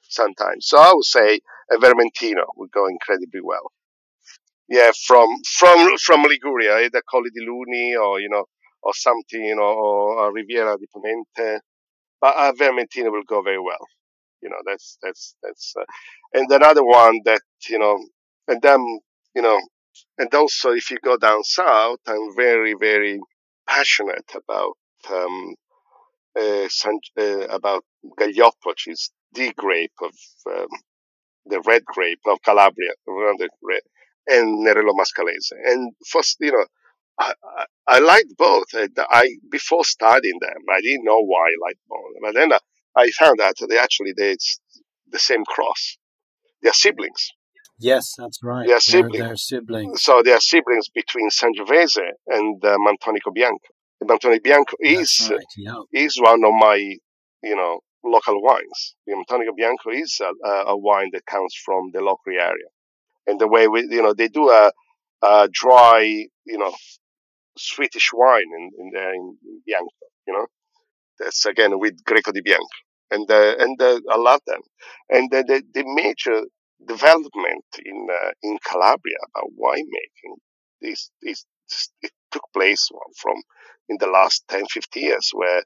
sometimes. 0.03 0.67
So 0.67 0.79
I 0.79 0.93
would 0.95 1.05
say 1.05 1.41
a 1.71 1.77
Vermentino 1.77 2.45
would 2.57 2.71
go 2.71 2.87
incredibly 2.87 3.41
well. 3.43 3.71
Yeah, 4.69 4.91
from 5.07 5.29
from 5.59 5.99
from 5.99 6.23
Liguria, 6.25 6.79
either 6.79 7.03
Colli 7.11 7.31
di 7.31 7.45
Luni 7.47 7.97
or 7.97 8.21
you 8.21 8.29
know, 8.31 8.45
or 8.83 8.95
something, 8.95 9.45
you 9.45 9.57
know, 9.57 9.63
or 9.63 10.33
Riviera 10.33 10.77
di 10.79 10.87
Ponente. 10.95 11.61
But 12.21 12.35
a 12.37 12.53
Vermentino 12.55 13.13
will 13.13 13.25
go 13.29 13.43
very 13.43 13.61
well. 13.61 13.87
You 14.43 14.51
know, 14.51 14.59
that's 14.67 14.99
that's 15.03 15.37
that's, 15.43 15.75
uh, 15.79 15.85
and 16.35 16.51
another 16.51 16.85
one 16.85 17.21
that 17.27 17.41
you 17.69 17.79
know, 17.79 17.99
and 18.49 18.63
then 18.63 18.81
you 19.35 19.43
know, 19.43 19.61
and 20.19 20.35
also 20.35 20.73
if 20.73 20.91
you 20.91 20.99
go 21.05 21.17
down 21.19 21.45
south, 21.45 21.99
I'm 22.07 22.35
very, 22.37 22.75
very 22.79 23.21
passionate 23.69 24.31
about 24.35 24.75
um, 25.11 25.55
uh, 26.41 26.69
San, 26.69 26.99
uh, 27.19 27.47
about 27.49 27.85
Gaglioppo, 28.21 28.53
which 28.67 28.89
is 28.89 29.11
the 29.33 29.53
grape 29.57 29.93
of 30.03 30.13
um, 30.51 30.69
the 31.47 31.61
red 31.63 31.85
grape 31.85 32.21
of 32.27 32.43
Calabria, 32.43 32.93
and 34.27 34.67
Nerello 34.67 34.93
Mascalese. 34.95 35.53
And 35.65 35.93
first, 36.07 36.37
you 36.41 36.53
know, 36.53 36.65
I, 37.19 37.33
I, 37.59 37.65
I 37.87 37.99
liked 38.01 38.37
both. 38.37 38.67
I 38.75 39.37
before 39.51 39.85
studying 39.85 40.39
them, 40.41 40.63
I 40.73 40.81
didn't 40.81 41.05
know 41.05 41.21
why 41.21 41.49
I 41.49 41.69
liked 41.69 41.81
both. 41.89 42.15
But 42.23 42.35
then 42.35 42.53
I, 42.53 42.59
I 42.97 43.11
found 43.11 43.41
out 43.41 43.55
they 43.69 43.79
actually 43.79 44.13
they 44.17 44.37
the 45.11 45.19
same 45.19 45.45
cross. 45.45 45.97
They're 46.63 46.73
siblings. 46.73 47.31
Yes, 47.79 48.15
that's 48.17 48.39
right. 48.43 48.67
They 48.67 48.73
are 48.73 48.81
siblings. 48.81 49.19
They're, 49.19 49.27
they're 49.29 49.37
siblings. 49.37 50.03
So 50.03 50.23
they 50.25 50.33
are 50.33 50.41
siblings 50.41 50.89
between 50.89 51.29
Sangiovese 51.31 52.09
and 52.29 52.65
uh, 52.65 52.77
Mantonico 52.79 53.33
Bianco. 53.35 53.59
Mantonico 54.03 54.43
Bianco 54.43 54.77
is 54.81 55.29
right, 55.31 55.41
yeah. 55.57 55.75
is 55.93 56.21
one 56.21 56.45
of 56.45 56.53
my 56.53 56.77
you 56.77 57.57
know 57.57 57.81
local 58.05 58.43
wines. 58.43 58.95
The 59.07 59.15
Mantonico 59.15 59.57
Bianco 59.57 59.91
is 59.91 60.21
a, 60.21 60.49
a, 60.69 60.77
wine 60.77 61.11
that 61.13 61.27
comes 61.27 61.55
from 61.65 61.91
the 61.93 62.01
local 62.01 62.33
area, 62.33 62.69
and 63.27 63.41
the 63.41 63.49
way 63.49 63.69
we 63.69 63.83
you 63.91 64.03
know 64.03 64.15
they 64.15 64.29
do 64.29 64.51
a, 64.51 64.73
a 65.23 65.49
dry 65.53 66.01
you 66.47 66.59
know 66.59 66.75
sweetish 67.57 68.11
wine 68.13 68.51
in 68.59 68.71
in, 68.79 68.91
in 68.97 69.39
Bianco. 69.67 70.07
You 70.27 70.35
know 70.35 70.47
that's 71.19 71.45
again 71.47 71.79
with 71.79 72.03
Greco 72.05 72.33
di 72.33 72.41
Bianco, 72.41 72.67
and 73.11 73.31
uh, 73.31 73.55
and 73.59 73.81
uh, 73.81 74.01
I 74.11 74.17
love 74.17 74.41
them. 74.47 74.61
And 75.09 75.31
the, 75.31 75.63
the, 75.73 75.85
major 75.87 76.43
development 76.87 77.65
in 77.85 78.07
uh, 78.11 78.31
in 78.43 78.59
Calabria 78.69 79.19
about 79.35 79.51
winemaking 79.59 80.37
is 80.81 81.11
is 81.23 81.47
it 82.03 82.11
took 82.31 82.43
place 82.53 82.89
from 83.21 83.37
in 83.89 83.97
the 84.01 84.07
last 84.07 84.45
10 84.49 84.65
15 84.71 85.03
years 85.03 85.31
where 85.33 85.63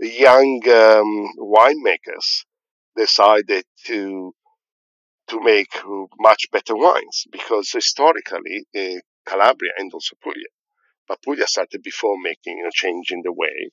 young 0.00 0.60
um, 0.68 1.34
winemakers 1.38 2.44
decided 2.96 3.64
to 3.86 4.32
to 5.28 5.40
make 5.40 5.72
much 6.18 6.46
better 6.52 6.76
wines 6.76 7.24
because 7.30 7.70
historically 7.70 8.66
uh, 8.76 9.00
Calabria 9.26 9.72
and 9.78 9.92
also 9.92 10.16
Puglia 10.22 10.52
but 11.08 11.22
Puglia 11.22 11.46
started 11.46 11.82
before 11.82 12.16
making 12.20 12.64
a 12.66 12.70
change 12.72 13.10
in 13.10 13.22
the 13.24 13.32
way 13.32 13.70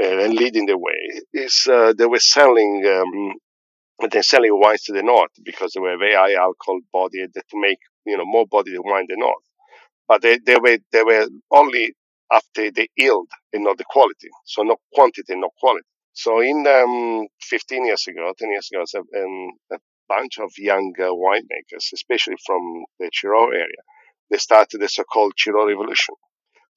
uh, 0.00 0.24
and 0.24 0.34
leading 0.34 0.66
the 0.66 0.78
way 0.78 1.20
is 1.32 1.66
uh, 1.70 1.92
they 1.96 2.06
were 2.06 2.20
selling 2.20 2.84
um, 2.86 3.32
and 4.00 4.10
then 4.12 4.22
selling 4.22 4.52
wines 4.52 4.82
to 4.84 4.92
the 4.92 5.02
north 5.02 5.30
because 5.44 5.72
they 5.72 5.80
were 5.80 5.96
very 5.96 6.14
high 6.14 6.34
alcohol 6.34 6.78
body 6.92 7.26
to 7.26 7.42
make 7.54 7.78
you 8.06 8.16
know 8.16 8.24
more 8.26 8.46
body 8.46 8.72
than 8.72 8.82
wine 8.84 9.06
in 9.08 9.16
the 9.18 9.24
north. 9.24 9.44
But 10.06 10.22
they, 10.22 10.38
they 10.38 10.56
were 10.56 10.78
they 10.92 11.02
were 11.02 11.26
only 11.50 11.94
after 12.32 12.70
the 12.70 12.88
yield 12.96 13.28
and 13.52 13.64
not 13.64 13.78
the 13.78 13.84
quality. 13.88 14.28
So 14.44 14.62
no 14.62 14.76
quantity, 14.92 15.34
no 15.36 15.50
quality. 15.58 15.86
So 16.12 16.40
in 16.40 16.66
um, 16.66 17.26
15 17.42 17.86
years 17.86 18.06
ago, 18.08 18.32
10 18.38 18.50
years 18.50 18.68
ago, 18.72 18.84
um, 19.16 19.50
bunch 20.08 20.38
of 20.38 20.50
young 20.58 20.94
uh, 20.98 21.10
winemakers, 21.12 21.92
especially 21.92 22.36
from 22.46 22.84
the 22.98 23.10
Cirò 23.10 23.46
area, 23.52 23.82
they 24.30 24.38
started 24.38 24.80
the 24.80 24.88
so-called 24.88 25.34
Cirò 25.36 25.66
revolution. 25.66 26.14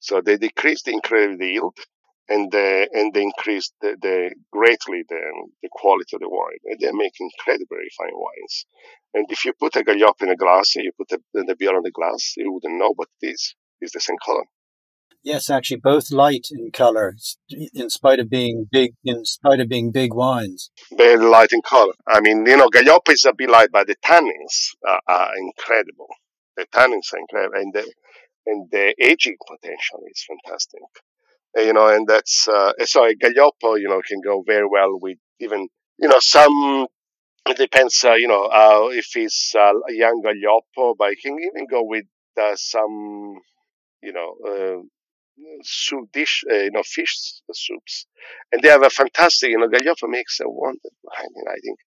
So 0.00 0.20
they 0.20 0.36
decreased 0.36 0.86
the 0.86 1.38
yield 1.40 1.76
and 2.28 2.54
uh, 2.54 2.86
and 2.92 3.12
they 3.12 3.22
increased 3.22 3.74
the, 3.80 3.96
the 4.00 4.34
greatly 4.50 5.04
the, 5.08 5.20
the 5.62 5.68
quality 5.70 6.16
of 6.16 6.20
the 6.20 6.28
wine. 6.28 6.62
And 6.64 6.78
they 6.80 6.90
make 6.92 7.14
incredibly 7.20 7.88
fine 7.98 8.14
wines. 8.14 8.66
And 9.14 9.26
if 9.30 9.44
you 9.44 9.52
put 9.58 9.76
a 9.76 9.84
Gaglioppo 9.84 10.22
in 10.22 10.30
a 10.30 10.36
glass 10.36 10.76
and 10.76 10.84
you 10.84 10.92
put 10.96 11.12
a, 11.12 11.18
the 11.34 11.56
beer 11.58 11.76
on 11.76 11.82
the 11.82 11.90
glass, 11.90 12.34
you 12.36 12.52
wouldn't 12.52 12.78
know 12.78 12.92
what 12.94 13.08
it 13.20 13.28
is. 13.32 13.54
It's 13.80 13.92
the 13.92 14.00
same 14.00 14.16
color. 14.24 14.44
Yes, 15.24 15.50
actually, 15.50 15.78
both 15.78 16.10
light 16.10 16.48
in 16.50 16.70
color, 16.72 17.14
in 17.48 17.90
spite 17.90 18.18
of 18.18 18.28
being 18.28 18.68
big, 18.70 18.94
in 19.04 19.24
spite 19.24 19.60
of 19.60 19.68
being 19.68 19.92
big 19.92 20.12
wines. 20.14 20.70
Very 20.96 21.24
light 21.24 21.52
in 21.52 21.62
color. 21.62 21.94
I 22.08 22.20
mean, 22.20 22.44
you 22.46 22.56
know, 22.56 22.68
Gaglioppo 22.68 23.12
is 23.12 23.24
a 23.24 23.32
bit 23.32 23.48
light, 23.48 23.68
but 23.72 23.86
the 23.86 23.96
tannins 24.04 24.74
are, 24.86 25.00
are 25.06 25.30
incredible. 25.38 26.08
The 26.56 26.66
tannins 26.66 27.12
are 27.14 27.18
incredible, 27.18 27.60
and 27.60 27.72
the 27.72 27.92
and 28.46 28.68
the 28.72 28.94
aging 29.00 29.36
potential 29.46 30.00
is 30.10 30.26
fantastic 30.26 30.80
you 31.56 31.72
know, 31.72 31.88
and 31.88 32.06
that's 32.06 32.48
uh, 32.48 32.72
sorry, 32.84 33.16
Gaglioppo, 33.16 33.78
you 33.78 33.88
know, 33.88 34.00
can 34.06 34.20
go 34.24 34.42
very 34.46 34.66
well 34.66 34.98
with 35.00 35.18
even 35.40 35.68
you 35.98 36.08
know 36.08 36.18
some. 36.20 36.86
It 37.44 37.56
depends, 37.56 38.04
uh, 38.04 38.14
you 38.14 38.28
know, 38.28 38.44
uh, 38.44 38.88
if 38.92 39.16
it's 39.16 39.52
uh, 39.56 39.72
a 39.88 39.92
young 39.92 40.22
Gaglioppo, 40.24 40.94
but 40.96 41.10
it 41.10 41.18
can 41.20 41.32
even 41.32 41.66
go 41.68 41.82
with 41.82 42.04
uh, 42.40 42.54
some, 42.54 43.34
you 44.00 44.12
know, 44.12 44.36
uh, 44.46 44.82
soup 45.62 46.10
dish, 46.12 46.44
uh, 46.50 46.54
you 46.54 46.70
know, 46.70 46.82
fish 46.84 47.14
uh, 47.48 47.52
soups, 47.54 48.06
and 48.50 48.62
they 48.62 48.68
have 48.68 48.82
a 48.84 48.90
fantastic, 48.90 49.50
you 49.50 49.58
know, 49.58 49.68
Gaglioppo 49.68 50.08
makes 50.08 50.40
a 50.40 50.48
wonderful. 50.48 50.90
I 51.16 51.22
mean, 51.34 51.44
I 51.48 51.58
think 51.62 51.78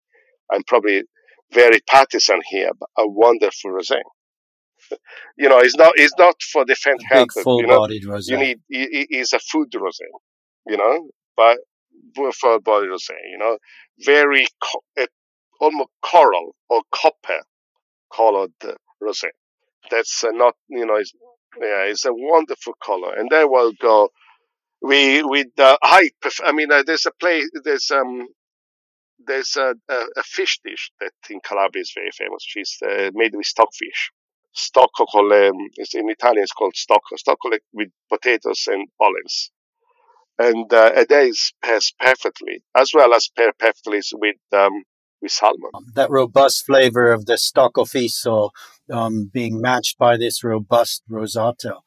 I'm 0.52 0.64
probably 0.64 1.04
very 1.52 1.80
partisan 1.88 2.42
here, 2.50 2.72
but 2.80 2.90
a 2.98 3.08
wonderful 3.08 3.72
rosé 3.72 4.00
you 5.38 5.50
know, 5.50 5.60
it's 5.60 5.76
not 5.76 5.94
it's 5.96 6.14
not 6.18 6.36
for 6.42 6.66
the 6.66 6.76
faint 6.76 7.02
hearted. 7.10 7.44
full-bodied 7.44 8.04
you 8.04 8.08
know? 8.08 8.16
rosé. 8.16 8.30
You 8.30 8.38
need 8.38 8.58
it, 8.70 9.08
it's 9.10 9.34
a 9.34 9.40
food 9.40 9.72
rosé, 9.72 10.08
you 10.68 10.78
know, 10.78 11.10
but 11.36 11.58
full-bodied 12.34 12.90
rosé. 12.90 13.16
You 13.32 13.38
know, 13.38 13.58
very 14.00 14.46
co- 14.62 14.84
uh, 15.02 15.08
almost 15.60 15.90
coral 16.02 16.56
or 16.70 16.82
copper 16.94 17.42
colored 18.14 18.54
rosé. 19.02 19.30
That's 19.92 20.24
uh, 20.24 20.32
not 20.32 20.56
you 20.70 20.86
know, 20.86 20.96
it's, 20.96 21.14
yeah, 21.60 21.84
it's 21.84 22.06
a 22.06 22.14
wonderful 22.14 22.74
color, 22.82 23.14
and 23.16 23.30
then 23.30 23.50
we'll 23.50 23.74
go. 23.74 24.10
We 24.82 25.24
with 25.24 25.48
uh, 25.58 25.78
I 25.82 26.10
I 26.44 26.52
mean, 26.52 26.72
uh, 26.72 26.84
there's 26.86 27.06
a 27.06 27.12
place. 27.12 27.50
There's 27.64 27.90
um 27.92 28.28
there's 29.26 29.56
a, 29.56 29.74
a, 29.90 29.96
a, 30.18 30.24
fish 30.24 30.60
dish 30.64 30.92
that 31.00 31.12
in 31.30 31.40
Calabria 31.40 31.82
is 31.82 31.94
very 31.96 32.12
famous. 32.12 32.44
She's 32.46 32.78
uh, 32.86 33.10
made 33.14 33.34
with 33.34 33.46
stockfish 33.46 34.12
stocco 34.56 35.06
con 35.06 35.30
le, 35.30 35.48
in 35.48 36.10
Italian 36.10 36.44
it's 36.44 36.52
called 36.52 36.76
stocco, 36.76 37.16
stocco 37.16 37.50
with 37.74 37.90
potatoes 38.10 38.68
and 38.68 38.88
olives. 39.00 39.52
And 40.38 40.72
uh, 40.74 40.92
it 40.96 41.12
is 41.12 41.54
pairs 41.64 41.94
perfectly, 42.00 42.64
as 42.76 42.92
well 42.94 43.14
as 43.14 43.30
pair 43.38 43.54
perfectly 43.58 44.02
with 44.14 44.36
um, 44.52 44.84
with 45.22 45.32
salmon. 45.32 45.72
That 45.94 46.10
robust 46.10 46.66
flavor 46.66 47.14
of 47.14 47.26
the 47.26 47.38
stocco 47.38 47.86
fiso 47.86 48.50
um, 48.92 49.30
being 49.34 49.62
matched 49.62 49.98
by 49.98 50.18
this 50.18 50.44
robust 50.44 51.04
rosato. 51.10 51.80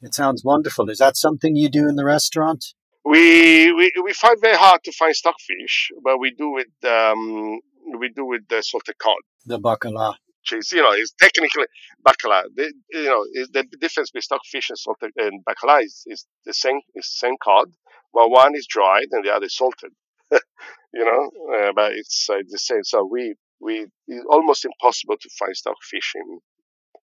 It 0.00 0.14
sounds 0.14 0.44
wonderful. 0.44 0.90
Is 0.90 0.98
that 0.98 1.16
something 1.16 1.56
you 1.56 1.68
do 1.68 1.88
in 1.88 1.96
the 1.96 2.04
restaurant? 2.04 2.64
We 3.04 3.72
we, 3.72 3.92
we 4.02 4.12
find 4.12 4.40
very 4.40 4.56
hard 4.56 4.82
to 4.84 4.92
find 4.92 5.14
stockfish, 5.14 5.90
but 6.02 6.18
we 6.18 6.30
do 6.30 6.50
with 6.50 6.90
um, 6.90 7.60
we 7.98 8.08
do 8.08 8.24
with 8.24 8.42
the 8.48 8.62
salted 8.62 8.98
cod. 8.98 9.16
The 9.46 9.60
bacala 9.60 10.14
which 10.44 10.58
is, 10.58 10.72
you 10.72 10.82
know, 10.82 10.92
it's 10.92 11.12
technically 11.12 11.64
bacala. 12.06 12.44
The, 12.54 12.72
you 12.90 13.04
know, 13.04 13.24
is 13.32 13.48
the 13.50 13.64
difference 13.80 14.10
between 14.10 14.22
stockfish 14.22 14.70
and 14.70 14.78
salted 14.78 15.10
and 15.16 15.44
bacala 15.44 15.82
is, 15.82 16.02
is 16.06 16.26
the 16.44 16.54
same, 16.54 16.80
is 16.94 17.06
the 17.06 17.26
same 17.26 17.36
cod. 17.42 17.68
but 18.12 18.30
one 18.30 18.54
is 18.54 18.66
dried 18.66 19.06
and 19.10 19.24
the 19.24 19.30
other 19.30 19.46
is 19.46 19.56
salted. 19.56 19.92
you 20.32 21.04
know, 21.04 21.30
uh, 21.56 21.72
but 21.74 21.92
it's 21.92 22.28
uh, 22.30 22.38
the 22.48 22.58
same. 22.58 22.84
So 22.84 23.08
we, 23.10 23.34
we, 23.64 23.86
it's 24.06 24.26
almost 24.30 24.64
impossible 24.64 25.16
to 25.20 25.30
find 25.38 25.56
stockfish 25.56 26.12
in, 26.16 26.40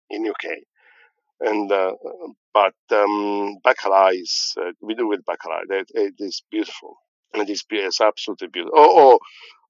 in 0.09 0.29
UK. 0.29 0.57
And, 1.41 1.71
uh, 1.71 1.93
but, 2.53 2.73
um, 2.91 3.57
bacala 3.65 4.13
is, 4.13 4.53
uh, 4.59 4.71
we 4.81 4.93
do 4.95 5.07
with 5.07 5.21
bacala. 5.25 5.61
That, 5.69 5.85
it 5.93 6.15
is 6.19 6.43
beautiful. 6.51 6.97
and 7.33 7.49
it's, 7.49 7.63
it's 7.69 8.01
absolutely 8.01 8.49
beautiful. 8.51 8.77
Oh, 8.77 8.93
oh, 9.13 9.19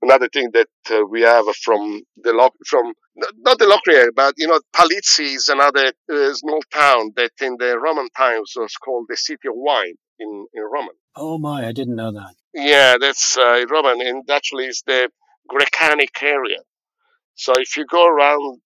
another 0.01 0.29
thing 0.29 0.49
that 0.53 0.67
uh, 0.91 1.05
we 1.09 1.21
have 1.21 1.45
from 1.63 2.01
the 2.17 2.33
loc 2.33 2.53
from 2.65 2.93
not 3.39 3.59
the 3.59 3.65
Locri 3.65 4.07
but 4.15 4.33
you 4.37 4.47
know 4.47 4.59
Palizzi 4.73 5.35
is 5.35 5.49
another 5.49 5.91
uh, 6.11 6.33
small 6.33 6.61
town 6.73 7.11
that 7.15 7.31
in 7.41 7.57
the 7.59 7.77
Roman 7.77 8.07
times 8.15 8.53
was 8.55 8.73
called 8.75 9.07
the 9.09 9.17
city 9.17 9.47
of 9.47 9.55
wine 9.55 9.95
in 10.19 10.45
in 10.53 10.63
Roman. 10.63 10.95
Oh 11.15 11.37
my, 11.37 11.67
I 11.67 11.71
didn't 11.71 11.95
know 11.95 12.11
that. 12.11 12.35
Yeah, 12.53 12.95
that's 12.99 13.37
uh, 13.37 13.65
Roman, 13.69 14.01
and 14.01 14.23
actually 14.29 14.65
it's 14.65 14.83
the 14.83 15.09
Grecanic 15.49 16.21
area. 16.21 16.59
So 17.39 17.53
if 17.57 17.77
you 17.77 17.85
go 17.85 18.05
around 18.05 18.59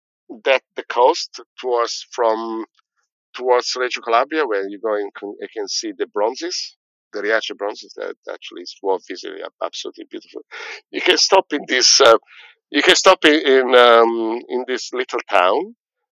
that 0.46 0.64
the 0.76 0.84
coast 0.84 1.40
towards 1.62 2.08
from 2.12 2.66
towards 3.36 3.76
Reggio 3.80 4.02
Calabria, 4.02 4.48
where 4.48 4.68
you 4.68 4.80
go 4.80 4.96
and 4.96 5.12
you 5.22 5.48
can 5.56 5.68
see 5.68 5.92
the 5.96 6.08
bronzes, 6.08 6.76
the 7.14 7.22
Riace 7.22 7.56
bronzes 7.56 7.94
that 7.98 8.16
actually 8.32 8.64
is 8.64 8.76
worth 8.82 9.04
visiting, 9.08 9.44
absolutely 9.64 10.06
beautiful. 10.10 10.42
You 10.90 11.02
can 11.02 11.20
stop 11.20 11.54
in 11.54 11.62
this, 11.68 12.02
uh, 12.02 12.18
you 12.72 12.82
can 12.82 12.96
stop 12.96 13.24
in 13.26 13.40
in, 13.46 13.76
um, 13.76 14.42
in 14.50 14.66
this 14.68 14.92
little 14.92 15.22
town, 15.30 15.76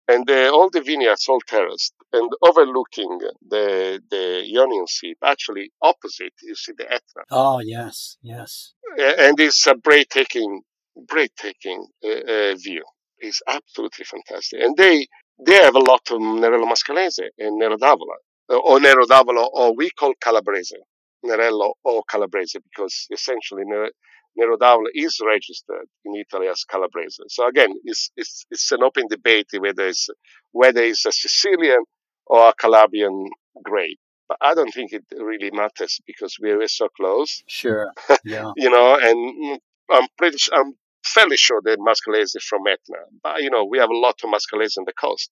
and 0.08 0.26
the, 0.26 0.50
all 0.50 0.70
the 0.70 0.80
vineyards 0.80 1.26
all 1.28 1.40
terraced 1.46 1.92
and 2.14 2.30
overlooking 2.42 3.18
the 3.50 4.00
the 4.08 4.44
Ionian 4.50 4.86
Sea. 4.86 5.14
Actually, 5.22 5.72
opposite 5.82 6.32
you 6.42 6.54
see 6.54 6.72
the 6.78 6.84
Etna. 6.84 7.22
Oh 7.30 7.60
yes, 7.60 8.16
yes. 8.22 8.72
And 8.98 9.38
it's 9.38 9.66
a 9.66 9.74
breathtaking, 9.74 10.62
breathtaking 11.08 11.86
uh, 12.04 12.08
uh, 12.08 12.54
view. 12.56 12.82
It's 13.18 13.40
absolutely 13.48 14.04
fantastic, 14.04 14.60
and 14.62 14.76
they 14.76 15.06
they 15.44 15.54
have 15.54 15.74
a 15.74 15.80
lot 15.80 16.02
of 16.10 16.18
Nerello 16.18 16.66
Mascalese 16.70 17.28
and 17.38 17.58
Nero 17.58 17.76
d'Avola, 17.76 18.16
uh, 18.50 18.56
or 18.56 18.80
Nero 18.80 19.04
d'Avola, 19.06 19.48
or 19.52 19.74
we 19.76 19.90
call 19.90 20.14
Calabrese, 20.20 20.76
Nerello 21.24 21.72
or 21.84 22.02
Calabrese, 22.08 22.58
because 22.58 23.06
essentially 23.10 23.64
Nero 23.64 24.56
d'Avola 24.56 24.88
is 24.94 25.18
registered 25.26 25.86
in 26.04 26.14
Italy 26.16 26.48
as 26.48 26.64
Calabrese. 26.64 27.22
So 27.28 27.46
again, 27.46 27.74
it's, 27.84 28.10
it's, 28.16 28.46
it's 28.50 28.70
an 28.72 28.82
open 28.82 29.08
debate 29.08 29.48
whether 29.58 29.86
it's, 29.88 30.08
whether 30.52 30.82
it's 30.82 31.04
a 31.06 31.12
Sicilian 31.12 31.84
or 32.26 32.48
a 32.48 32.54
Calabrian 32.54 33.28
grape. 33.62 33.98
But 34.28 34.38
I 34.40 34.54
don't 34.54 34.72
think 34.72 34.92
it 34.92 35.04
really 35.16 35.50
matters 35.52 36.00
because 36.06 36.36
we're 36.40 36.66
so 36.68 36.88
close. 36.96 37.42
Sure. 37.46 37.92
Yeah. 38.24 38.50
you 38.56 38.70
know, 38.70 38.98
and 39.00 39.60
I'm 39.90 40.08
pretty, 40.18 40.38
I'm 40.52 40.74
fairly 41.06 41.36
sure 41.36 41.60
that 41.64 41.78
Mascalese 41.78 42.36
is 42.36 42.44
from 42.48 42.66
Etna. 42.66 43.04
But, 43.22 43.42
you 43.42 43.50
know, 43.50 43.64
we 43.64 43.78
have 43.78 43.90
a 43.90 43.96
lot 43.96 44.16
of 44.22 44.30
Mascalese 44.30 44.78
on 44.78 44.84
the 44.86 44.92
coast. 44.92 45.30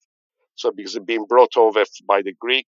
So 0.56 0.70
because 0.70 0.96
it's 0.96 1.04
been 1.04 1.26
brought 1.26 1.56
over 1.56 1.84
by 2.06 2.22
the 2.22 2.34
Greek, 2.40 2.66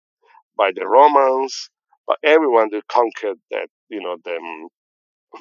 by 0.58 0.72
the 0.74 0.88
Romans, 0.88 1.70
by 2.08 2.16
everyone 2.24 2.70
that 2.72 2.88
conquered 2.88 3.38
that, 3.52 3.68
you 3.90 4.02
know, 4.02 4.18
the, 4.24 4.38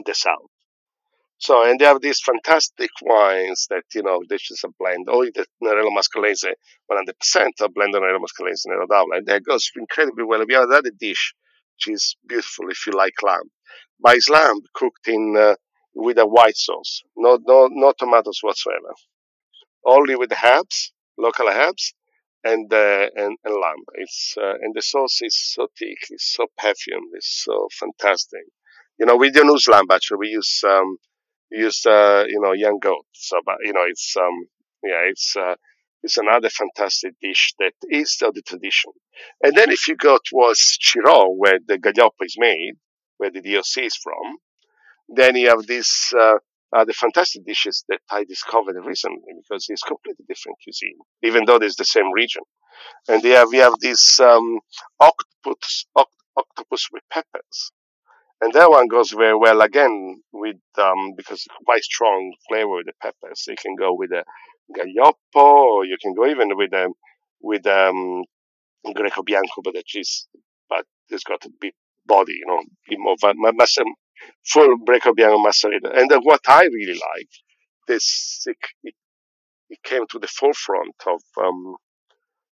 the 0.07 0.15
south. 0.15 0.51
So, 1.39 1.65
and 1.65 1.81
they 1.81 1.87
have 1.87 2.03
these 2.03 2.21
fantastic 2.21 2.91
wines 3.01 3.67
that, 3.71 3.85
you 3.95 4.03
know, 4.03 4.21
this 4.29 4.51
is 4.51 4.61
a 4.63 4.69
blend. 4.79 5.09
Only 5.11 5.31
the 5.35 5.47
Nerello 5.65 5.89
Mascalese, 5.91 6.53
100% 6.91 7.51
of 7.63 7.75
blend 7.75 7.95
of 7.95 8.03
Nerello 8.03 8.19
Mascalese, 8.21 8.67
Nero 8.67 8.87
d'Avola. 8.87 9.17
And 9.17 9.27
that 9.27 9.43
goes 9.45 9.71
incredibly 9.75 10.25
well. 10.25 10.45
We 10.47 10.53
have 10.53 10.65
another 10.65 10.91
dish, 10.91 11.35
which 11.77 11.95
is 11.95 12.15
beautiful 12.29 12.69
if 12.69 12.87
you 12.87 12.93
like 12.93 13.15
lamb. 13.23 13.51
By 14.03 14.19
lamb 14.29 14.61
cooked 14.75 15.09
in, 15.09 15.35
uh, 15.35 15.55
with 15.95 16.19
a 16.19 16.27
white 16.27 16.57
sauce. 16.57 17.03
No, 17.17 17.39
no, 17.45 17.69
no 17.71 17.93
tomatoes 17.99 18.41
whatsoever. 18.43 18.95
Only 19.85 20.17
with 20.17 20.33
herbs, 20.45 20.93
local 21.17 21.49
herbs, 21.49 21.95
and 22.45 22.73
uh, 22.73 23.09
and, 23.15 23.37
and 23.45 23.55
lamb. 23.55 23.85
It's 23.95 24.35
uh, 24.41 24.55
and 24.61 24.75
the 24.75 24.83
sauce 24.83 25.21
is 25.23 25.37
so 25.37 25.69
thick, 25.79 25.99
it's 26.11 26.33
so 26.35 26.47
perfumed, 26.57 27.11
it's 27.15 27.45
so 27.45 27.69
fantastic. 27.79 28.45
You 28.99 29.07
know, 29.07 29.17
we 29.17 29.31
don't 29.31 29.49
use 29.49 29.69
lamb 29.69 29.87
actually. 29.91 30.19
We 30.19 30.29
use 30.29 30.63
um, 30.67 30.97
use 31.51 31.85
uh, 31.87 32.25
you 32.29 32.41
know 32.41 32.53
young 32.53 32.79
goat. 32.81 33.07
So, 33.13 33.41
but 33.45 33.57
you 33.65 33.73
know, 33.73 33.85
it's 33.89 34.15
um, 34.17 34.49
yeah, 34.83 35.03
it's 35.09 35.35
uh, 35.37 35.55
it's 36.03 36.17
another 36.17 36.49
fantastic 36.49 37.13
dish 37.21 37.55
that 37.59 37.73
is 37.91 38.13
still 38.13 38.33
the 38.33 38.43
tradition. 38.43 38.93
And 39.43 39.55
then 39.55 39.71
if 39.71 39.87
you 39.89 39.97
go 39.97 40.19
towards 40.25 40.79
Chiron, 40.81 41.37
where 41.37 41.59
the 41.65 41.79
gaglioppo 41.79 42.25
is 42.25 42.37
made, 42.39 42.75
where 43.19 43.31
the 43.31 43.43
DOC 43.43 43.85
is 43.85 43.97
from, 43.97 44.39
then 45.15 45.37
you 45.37 45.49
have 45.49 45.67
these 45.67 46.15
uh, 46.19 46.37
uh, 46.75 46.85
the 46.85 46.93
fantastic 46.93 47.45
dishes 47.45 47.85
that 47.89 48.01
I 48.11 48.25
discovered 48.25 48.77
recently 48.85 49.33
because 49.43 49.67
it's 49.69 49.83
completely 49.83 50.25
different 50.29 50.59
cuisine, 50.63 50.99
even 51.23 51.45
though 51.45 51.57
it's 51.57 51.77
the 51.77 51.85
same 51.85 52.13
region. 52.13 52.43
And 53.09 53.23
they 53.23 53.31
have, 53.31 53.49
we 53.51 53.59
have 53.59 53.75
this 53.81 54.21
um, 54.21 54.61
octopus, 55.01 55.87
oct- 55.97 56.07
octopus 56.37 56.87
with 56.93 57.03
peppers. 57.11 57.73
And 58.41 58.53
that 58.55 58.71
one 58.71 58.87
goes 58.89 59.11
very 59.11 59.37
well 59.37 59.61
again 59.61 60.23
with, 60.33 60.57
um, 60.79 61.15
because 61.17 61.45
it's 61.45 61.47
quite 61.67 61.83
strong 61.83 62.33
flavor 62.49 62.77
with 62.77 62.87
the 62.87 62.93
peppers. 63.03 63.45
You 63.49 63.57
can 63.61 63.75
go 63.77 63.93
with 63.93 64.13
a 64.13 64.25
gaglioppo, 64.75 65.43
or 65.43 65.85
you 65.85 65.97
can 66.01 66.15
go 66.15 66.27
even 66.27 66.57
with 66.57 66.73
a, 66.73 66.89
with, 67.41 67.67
um, 67.67 68.25
Greco 68.95 69.23
Bianco, 69.23 69.61
but 69.63 69.75
cheese, 69.85 70.27
but 70.69 70.87
it's 71.11 71.25
got 71.25 71.45
a 71.45 71.51
bit 71.61 71.75
body, 72.07 72.33
you 72.33 72.47
know, 72.47 72.63
more, 72.99 73.17
full 74.45 74.77
Bianco 74.79 75.15
Macerata. 75.39 75.97
And 75.97 76.11
what 76.23 76.41
I 76.49 76.65
really 76.65 76.95
like, 76.95 77.31
this, 77.87 78.43
it, 78.47 78.57
it, 78.83 78.95
it 79.69 79.83
came 79.83 80.07
to 80.09 80.19
the 80.19 80.29
forefront 80.29 80.95
of, 81.07 81.21
um, 81.43 81.77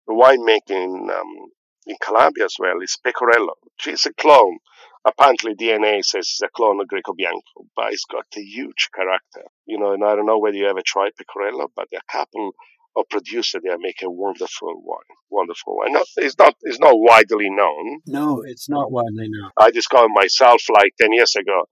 winemaking, 0.10 1.10
um, 1.10 1.52
in 1.88 1.96
Calabria 2.02 2.46
as 2.46 2.56
well, 2.60 2.82
is 2.82 2.98
Pecorello, 3.06 3.54
which 3.62 3.94
is 3.94 4.06
a 4.06 4.14
clone 4.14 4.58
apparently 5.06 5.56
DNA 5.56 6.04
says 6.04 6.30
it's 6.32 6.42
a 6.42 6.48
clone 6.48 6.80
of 6.80 6.88
Greco 6.88 7.14
Bianco, 7.14 7.68
but 7.76 7.92
it's 7.92 8.06
got 8.06 8.26
a 8.38 8.42
huge 8.42 8.90
character. 8.96 9.44
You 9.66 9.80
know, 9.80 9.94
and 9.94 10.04
I 10.04 10.16
don't 10.16 10.26
know 10.26 10.40
whether 10.40 10.56
you 10.56 10.68
ever 10.68 10.82
tried 10.86 11.12
Pecorello, 11.20 11.68
but 11.76 11.88
a 11.94 12.02
couple 12.12 12.54
of 12.96 13.06
producers 13.10 13.62
there 13.64 13.78
make 13.80 14.02
a 14.04 14.10
wonderful 14.10 14.82
wine. 14.84 15.18
Wonderful 15.30 15.78
wine. 15.78 15.94
Not, 15.94 16.06
it's 16.18 16.38
not 16.38 16.56
it's 16.62 16.80
not 16.80 16.94
widely 16.96 17.50
known. 17.50 18.02
No, 18.08 18.42
it's 18.46 18.70
not 18.70 18.88
um, 18.88 18.94
widely 18.94 19.28
known. 19.30 19.52
I 19.60 19.72
discovered 19.72 20.12
myself 20.14 20.64
like 20.74 20.94
ten 21.00 21.14
years 21.14 21.36
ago. 21.36 21.66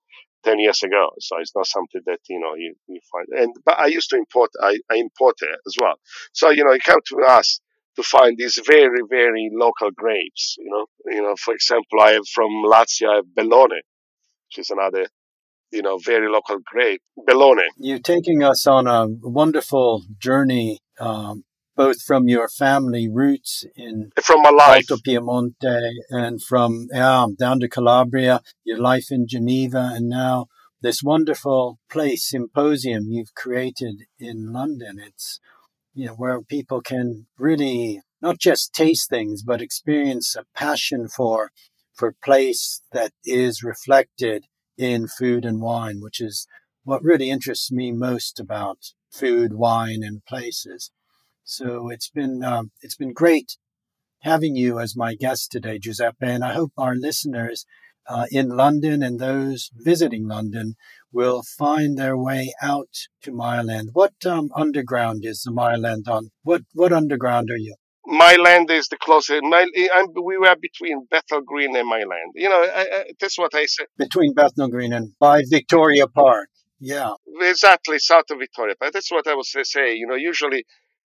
10 0.44 0.60
years 0.60 0.82
ago. 0.84 1.12
So 1.20 1.38
it's 1.40 1.56
not 1.56 1.68
something 1.68 2.02
that, 2.08 2.20
you 2.28 2.40
know, 2.40 2.56
you, 2.56 2.74
you 2.88 3.00
find. 3.12 3.28
And, 3.44 3.56
but 3.66 3.80
I 3.80 3.88
used 3.88 4.10
to 4.10 4.18
import, 4.18 4.50
I, 4.60 4.80
I 4.90 4.96
import 4.96 5.36
it 5.42 5.60
as 5.68 5.76
well. 5.80 5.96
So, 6.34 6.50
you 6.50 6.64
know, 6.64 6.72
you 6.72 6.80
come 6.80 7.00
to 7.10 7.26
us 7.30 7.60
to 7.96 8.04
find 8.04 8.38
these 8.38 8.60
very, 8.66 9.02
very 9.10 9.50
local 9.54 9.92
grapes. 9.96 10.56
You 10.58 10.70
know, 10.70 10.86
you 11.14 11.22
know, 11.22 11.36
for 11.38 11.54
example, 11.54 12.00
I 12.02 12.12
have 12.14 12.28
from 12.34 12.50
Lazio, 12.66 13.10
I 13.10 13.16
have 13.18 13.26
Bellone, 13.38 13.82
which 14.48 14.60
is 14.60 14.70
another, 14.70 15.08
you 15.72 15.82
know, 15.82 15.98
very 15.98 16.30
local 16.30 16.58
grape. 16.66 17.02
Bellone. 17.28 17.64
You're 17.78 18.00
taking 18.00 18.44
us 18.44 18.68
on 18.68 18.88
a 18.88 19.08
wonderful 19.22 20.04
journey, 20.18 20.80
um, 21.00 21.44
both 21.76 22.02
from 22.02 22.28
your 22.28 22.48
family 22.48 23.08
roots 23.10 23.66
in 23.76 24.12
from 24.24 24.42
my 24.42 24.50
life. 24.50 24.86
Alto 24.90 25.02
Piemonte 25.02 25.92
and 26.10 26.42
from 26.42 26.88
yeah, 26.94 27.28
down 27.40 27.60
to 27.62 27.70
Calabria, 27.70 28.42
your 28.64 28.80
life 28.80 29.08
in 29.12 29.28
Geneva, 29.28 29.92
and 29.94 30.10
now 30.10 30.48
this 30.82 31.04
wonderful 31.04 31.80
place 31.90 32.28
symposium 32.28 33.06
you've 33.10 33.36
created 33.36 34.04
in 34.20 34.52
London. 34.52 35.00
It's 35.00 35.40
you 35.94 36.08
know, 36.08 36.14
where 36.14 36.42
people 36.42 36.82
can 36.82 37.28
really 37.38 38.02
not 38.22 38.40
just 38.40 38.74
taste 38.74 39.10
things, 39.10 39.44
but 39.44 39.62
experience 39.62 40.36
a 40.36 40.46
passion 40.56 41.08
for, 41.08 41.52
for 41.94 42.16
place 42.24 42.82
that 42.92 43.12
is 43.26 43.64
reflected 43.64 44.46
in 44.82 45.08
food 45.08 45.46
and 45.46 45.62
wine, 45.62 46.02
which 46.02 46.20
is 46.22 46.48
what 46.84 47.04
really 47.04 47.30
interests 47.30 47.72
me 47.72 47.92
most 47.92 48.40
about 48.40 48.80
food, 49.12 49.54
wine, 49.54 50.04
and 50.04 50.26
places. 50.26 50.92
So 51.44 51.90
it's 51.90 52.10
been, 52.10 52.44
um, 52.44 52.72
it's 52.82 52.96
been 52.98 53.14
great 53.14 53.58
having 54.22 54.56
you 54.56 54.80
as 54.80 54.96
my 54.96 55.16
guest 55.16 55.52
today, 55.52 55.78
Giuseppe, 55.80 56.26
and 56.28 56.44
I 56.46 56.54
hope 56.54 56.72
our 56.78 56.96
listeners 56.96 57.66
uh, 58.08 58.26
in 58.32 58.50
London 58.50 59.04
and 59.04 59.20
those 59.20 59.70
visiting 59.76 60.28
London 60.28 60.76
will 61.12 61.44
find 61.44 61.98
their 61.98 62.18
way 62.18 62.54
out 62.62 62.90
to 63.24 63.32
Mile 63.34 63.70
End. 63.70 63.90
What 63.94 64.26
um, 64.26 64.50
underground 64.56 65.26
is 65.26 65.44
the 65.44 65.52
Mile 65.52 65.86
End 65.86 66.08
on? 66.08 66.32
What 66.44 66.64
what 66.74 66.94
underground 66.94 67.50
are 67.52 67.58
you? 67.58 67.76
Mile 68.12 68.46
End 68.48 68.70
is 68.70 68.88
the 68.90 68.98
closest. 68.98 69.42
My, 69.44 69.66
I'm, 69.96 70.08
we 70.24 70.38
were 70.38 70.56
between 70.62 71.08
Bethnal 71.10 71.42
Green 71.42 71.76
and 71.76 71.88
Mile 71.88 72.12
End. 72.12 72.34
You 72.36 72.50
know, 72.50 72.62
I, 72.62 72.82
I, 72.82 73.04
that's 73.20 73.38
what 73.38 73.56
I 73.56 73.66
said. 73.66 73.88
Between 73.98 74.34
Bethnal 74.34 74.68
Green 74.68 74.94
and 74.94 75.14
by 75.20 75.44
Victoria 75.50 76.08
Park. 76.08 76.50
Yeah. 76.80 77.12
Exactly, 77.42 78.00
south 78.00 78.26
of 78.32 78.40
Victoria 78.40 78.76
Park. 78.80 78.92
That's 78.94 79.12
what 79.12 79.28
I 79.28 79.36
was 79.36 79.52
say. 79.64 79.96
You 79.96 80.08
know, 80.08 80.16
usually 80.16 80.66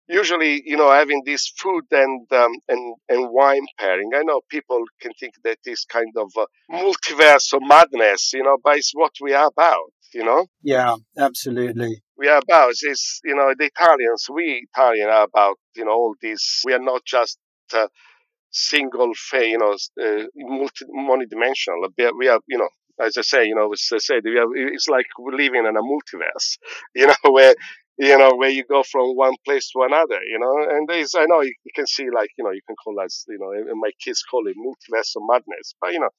usually, 0.09 0.61
you 0.65 0.75
know, 0.75 0.91
having 0.91 1.21
this 1.25 1.53
food 1.57 1.85
and 1.91 2.27
um, 2.33 2.51
and 2.67 2.95
and 3.07 3.29
wine 3.31 3.65
pairing, 3.77 4.09
I 4.15 4.23
know 4.23 4.41
people 4.49 4.83
can 4.99 5.11
think 5.19 5.35
that 5.43 5.59
is 5.65 5.85
kind 5.85 6.13
of 6.17 6.31
multiverse 6.69 7.53
of 7.53 7.61
madness, 7.61 8.33
you 8.33 8.43
know, 8.43 8.57
but 8.61 8.77
it's 8.77 8.91
what 8.93 9.13
we 9.21 9.33
are 9.33 9.47
about, 9.47 9.93
you 10.13 10.23
know. 10.23 10.47
Yeah, 10.63 10.95
absolutely. 11.17 12.01
We 12.17 12.27
are 12.27 12.39
about 12.39 12.71
is 12.71 13.19
you 13.23 13.35
know 13.35 13.53
the 13.57 13.65
Italians. 13.65 14.27
We 14.29 14.67
Italian 14.73 15.09
are 15.09 15.23
about 15.23 15.57
you 15.75 15.85
know 15.85 15.91
all 15.91 16.15
this. 16.21 16.61
We 16.65 16.73
are 16.73 16.79
not 16.91 17.03
just 17.05 17.37
uh, 17.73 17.87
single, 18.51 19.11
fa- 19.15 19.47
you 19.47 19.57
know, 19.57 19.73
uh, 19.73 20.23
multi, 20.37 21.25
dimensional 21.29 21.87
We 22.17 22.27
are, 22.27 22.39
you 22.47 22.57
know, 22.57 22.69
as 23.01 23.17
I 23.17 23.21
say, 23.21 23.45
you 23.45 23.55
know, 23.55 23.71
as 23.71 23.87
I 23.93 23.97
said, 23.99 24.21
we 24.25 24.37
are, 24.37 24.47
it's 24.55 24.87
like 24.89 25.05
we're 25.17 25.35
living 25.37 25.65
in 25.65 25.77
a 25.77 25.81
multiverse, 25.81 26.57
you 26.95 27.07
know, 27.07 27.15
where 27.31 27.55
you 27.97 28.17
know, 28.17 28.31
where 28.35 28.49
you 28.49 28.63
go 28.63 28.81
from 28.83 29.15
one 29.15 29.35
place 29.45 29.69
to 29.71 29.81
another, 29.83 30.19
you 30.23 30.39
know, 30.39 30.55
and 30.69 30.87
there's, 30.87 31.13
I 31.15 31.25
know 31.25 31.41
you, 31.41 31.53
you 31.65 31.71
can 31.75 31.85
see 31.85 32.05
like, 32.15 32.29
you 32.37 32.45
know, 32.45 32.51
you 32.51 32.61
can 32.65 32.77
call 32.77 32.95
that, 32.95 33.09
you 33.27 33.37
know, 33.37 33.75
my 33.75 33.91
kids 34.01 34.23
call 34.23 34.47
it 34.47 34.55
multiverse 34.55 35.17
of 35.17 35.23
madness, 35.27 35.75
but 35.81 35.91
you 35.91 35.99
know, 35.99 36.09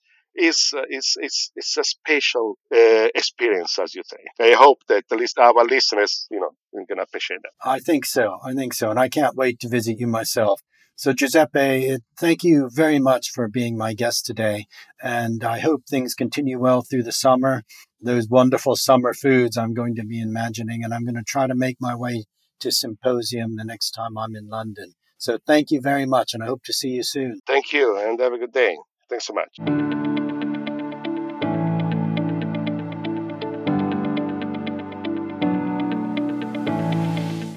it's, 0.40 0.72
uh, 0.74 0.82
it's, 0.88 1.16
it's, 1.20 1.50
it's 1.54 1.76
a 1.76 1.84
special 1.84 2.56
uh, 2.74 3.08
experience, 3.14 3.78
as 3.78 3.94
you 3.94 4.02
say. 4.04 4.24
I 4.40 4.54
hope 4.54 4.78
that 4.88 5.04
at 5.10 5.18
least 5.18 5.38
our 5.38 5.64
listeners, 5.64 6.26
you 6.30 6.40
know, 6.40 6.50
can 6.88 6.98
appreciate 6.98 7.40
that. 7.42 7.52
I 7.64 7.78
think 7.78 8.06
so. 8.06 8.38
I 8.44 8.54
think 8.54 8.74
so. 8.74 8.90
And 8.90 8.98
I 8.98 9.08
can't 9.08 9.36
wait 9.36 9.60
to 9.60 9.68
visit 9.68 9.98
you 9.98 10.06
myself. 10.06 10.60
So, 10.96 11.14
Giuseppe, 11.14 11.96
thank 12.18 12.44
you 12.44 12.68
very 12.70 12.98
much 12.98 13.30
for 13.30 13.48
being 13.48 13.76
my 13.78 13.94
guest 13.94 14.26
today. 14.26 14.66
And 15.02 15.42
I 15.42 15.58
hope 15.60 15.84
things 15.88 16.14
continue 16.14 16.58
well 16.58 16.82
through 16.82 17.04
the 17.04 17.12
summer. 17.12 17.62
Those 18.02 18.28
wonderful 18.28 18.76
summer 18.76 19.14
foods 19.14 19.56
I'm 19.56 19.72
going 19.72 19.94
to 19.94 20.04
be 20.04 20.20
imagining, 20.20 20.84
and 20.84 20.92
I'm 20.92 21.04
going 21.04 21.14
to 21.14 21.22
try 21.22 21.46
to 21.46 21.54
make 21.54 21.78
my 21.80 21.94
way 21.94 22.24
to 22.60 22.70
Symposium 22.70 23.56
the 23.56 23.64
next 23.64 23.92
time 23.92 24.18
I'm 24.18 24.36
in 24.36 24.48
London. 24.48 24.92
So, 25.16 25.38
thank 25.46 25.70
you 25.70 25.80
very 25.80 26.04
much, 26.04 26.34
and 26.34 26.42
I 26.42 26.46
hope 26.46 26.64
to 26.64 26.74
see 26.74 26.88
you 26.88 27.02
soon. 27.02 27.40
Thank 27.46 27.72
you, 27.72 27.96
and 27.96 28.20
have 28.20 28.34
a 28.34 28.38
good 28.38 28.52
day. 28.52 28.76
Thanks 29.08 29.26
so 29.26 29.32
much. 29.32 30.09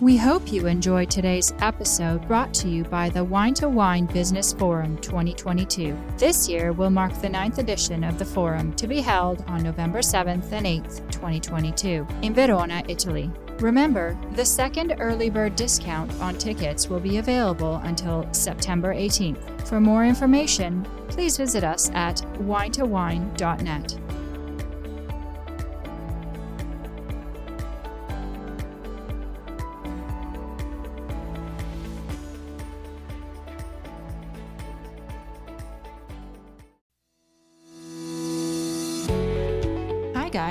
We 0.03 0.17
hope 0.17 0.51
you 0.51 0.67
enjoyed 0.67 1.09
today's 1.09 1.53
episode 1.59 2.27
brought 2.27 2.53
to 2.55 2.67
you 2.67 2.83
by 2.83 3.07
the 3.07 3.23
Wine 3.23 3.53
to 3.53 3.69
Wine 3.69 4.05
Business 4.05 4.51
Forum 4.51 4.97
2022. 4.97 5.97
This 6.17 6.49
year 6.49 6.73
will 6.73 6.89
mark 6.89 7.13
the 7.21 7.29
ninth 7.29 7.57
edition 7.57 8.03
of 8.03 8.19
the 8.19 8.25
forum 8.25 8.73
to 8.73 8.85
be 8.85 8.99
held 8.99 9.45
on 9.47 9.63
November 9.63 9.99
7th 9.99 10.51
and 10.51 10.65
8th, 10.65 11.09
2022, 11.09 12.05
in 12.21 12.33
Verona, 12.33 12.83
Italy. 12.89 13.31
Remember, 13.59 14.17
the 14.33 14.43
second 14.43 14.93
early 14.99 15.29
bird 15.29 15.55
discount 15.55 16.11
on 16.19 16.37
tickets 16.37 16.89
will 16.89 16.99
be 16.99 17.19
available 17.19 17.77
until 17.85 18.27
September 18.33 18.93
18th. 18.93 19.65
For 19.65 19.79
more 19.79 20.03
information, 20.03 20.85
please 21.07 21.37
visit 21.37 21.63
us 21.63 21.89
at 21.91 22.17
winetowine.net. 22.39 24.02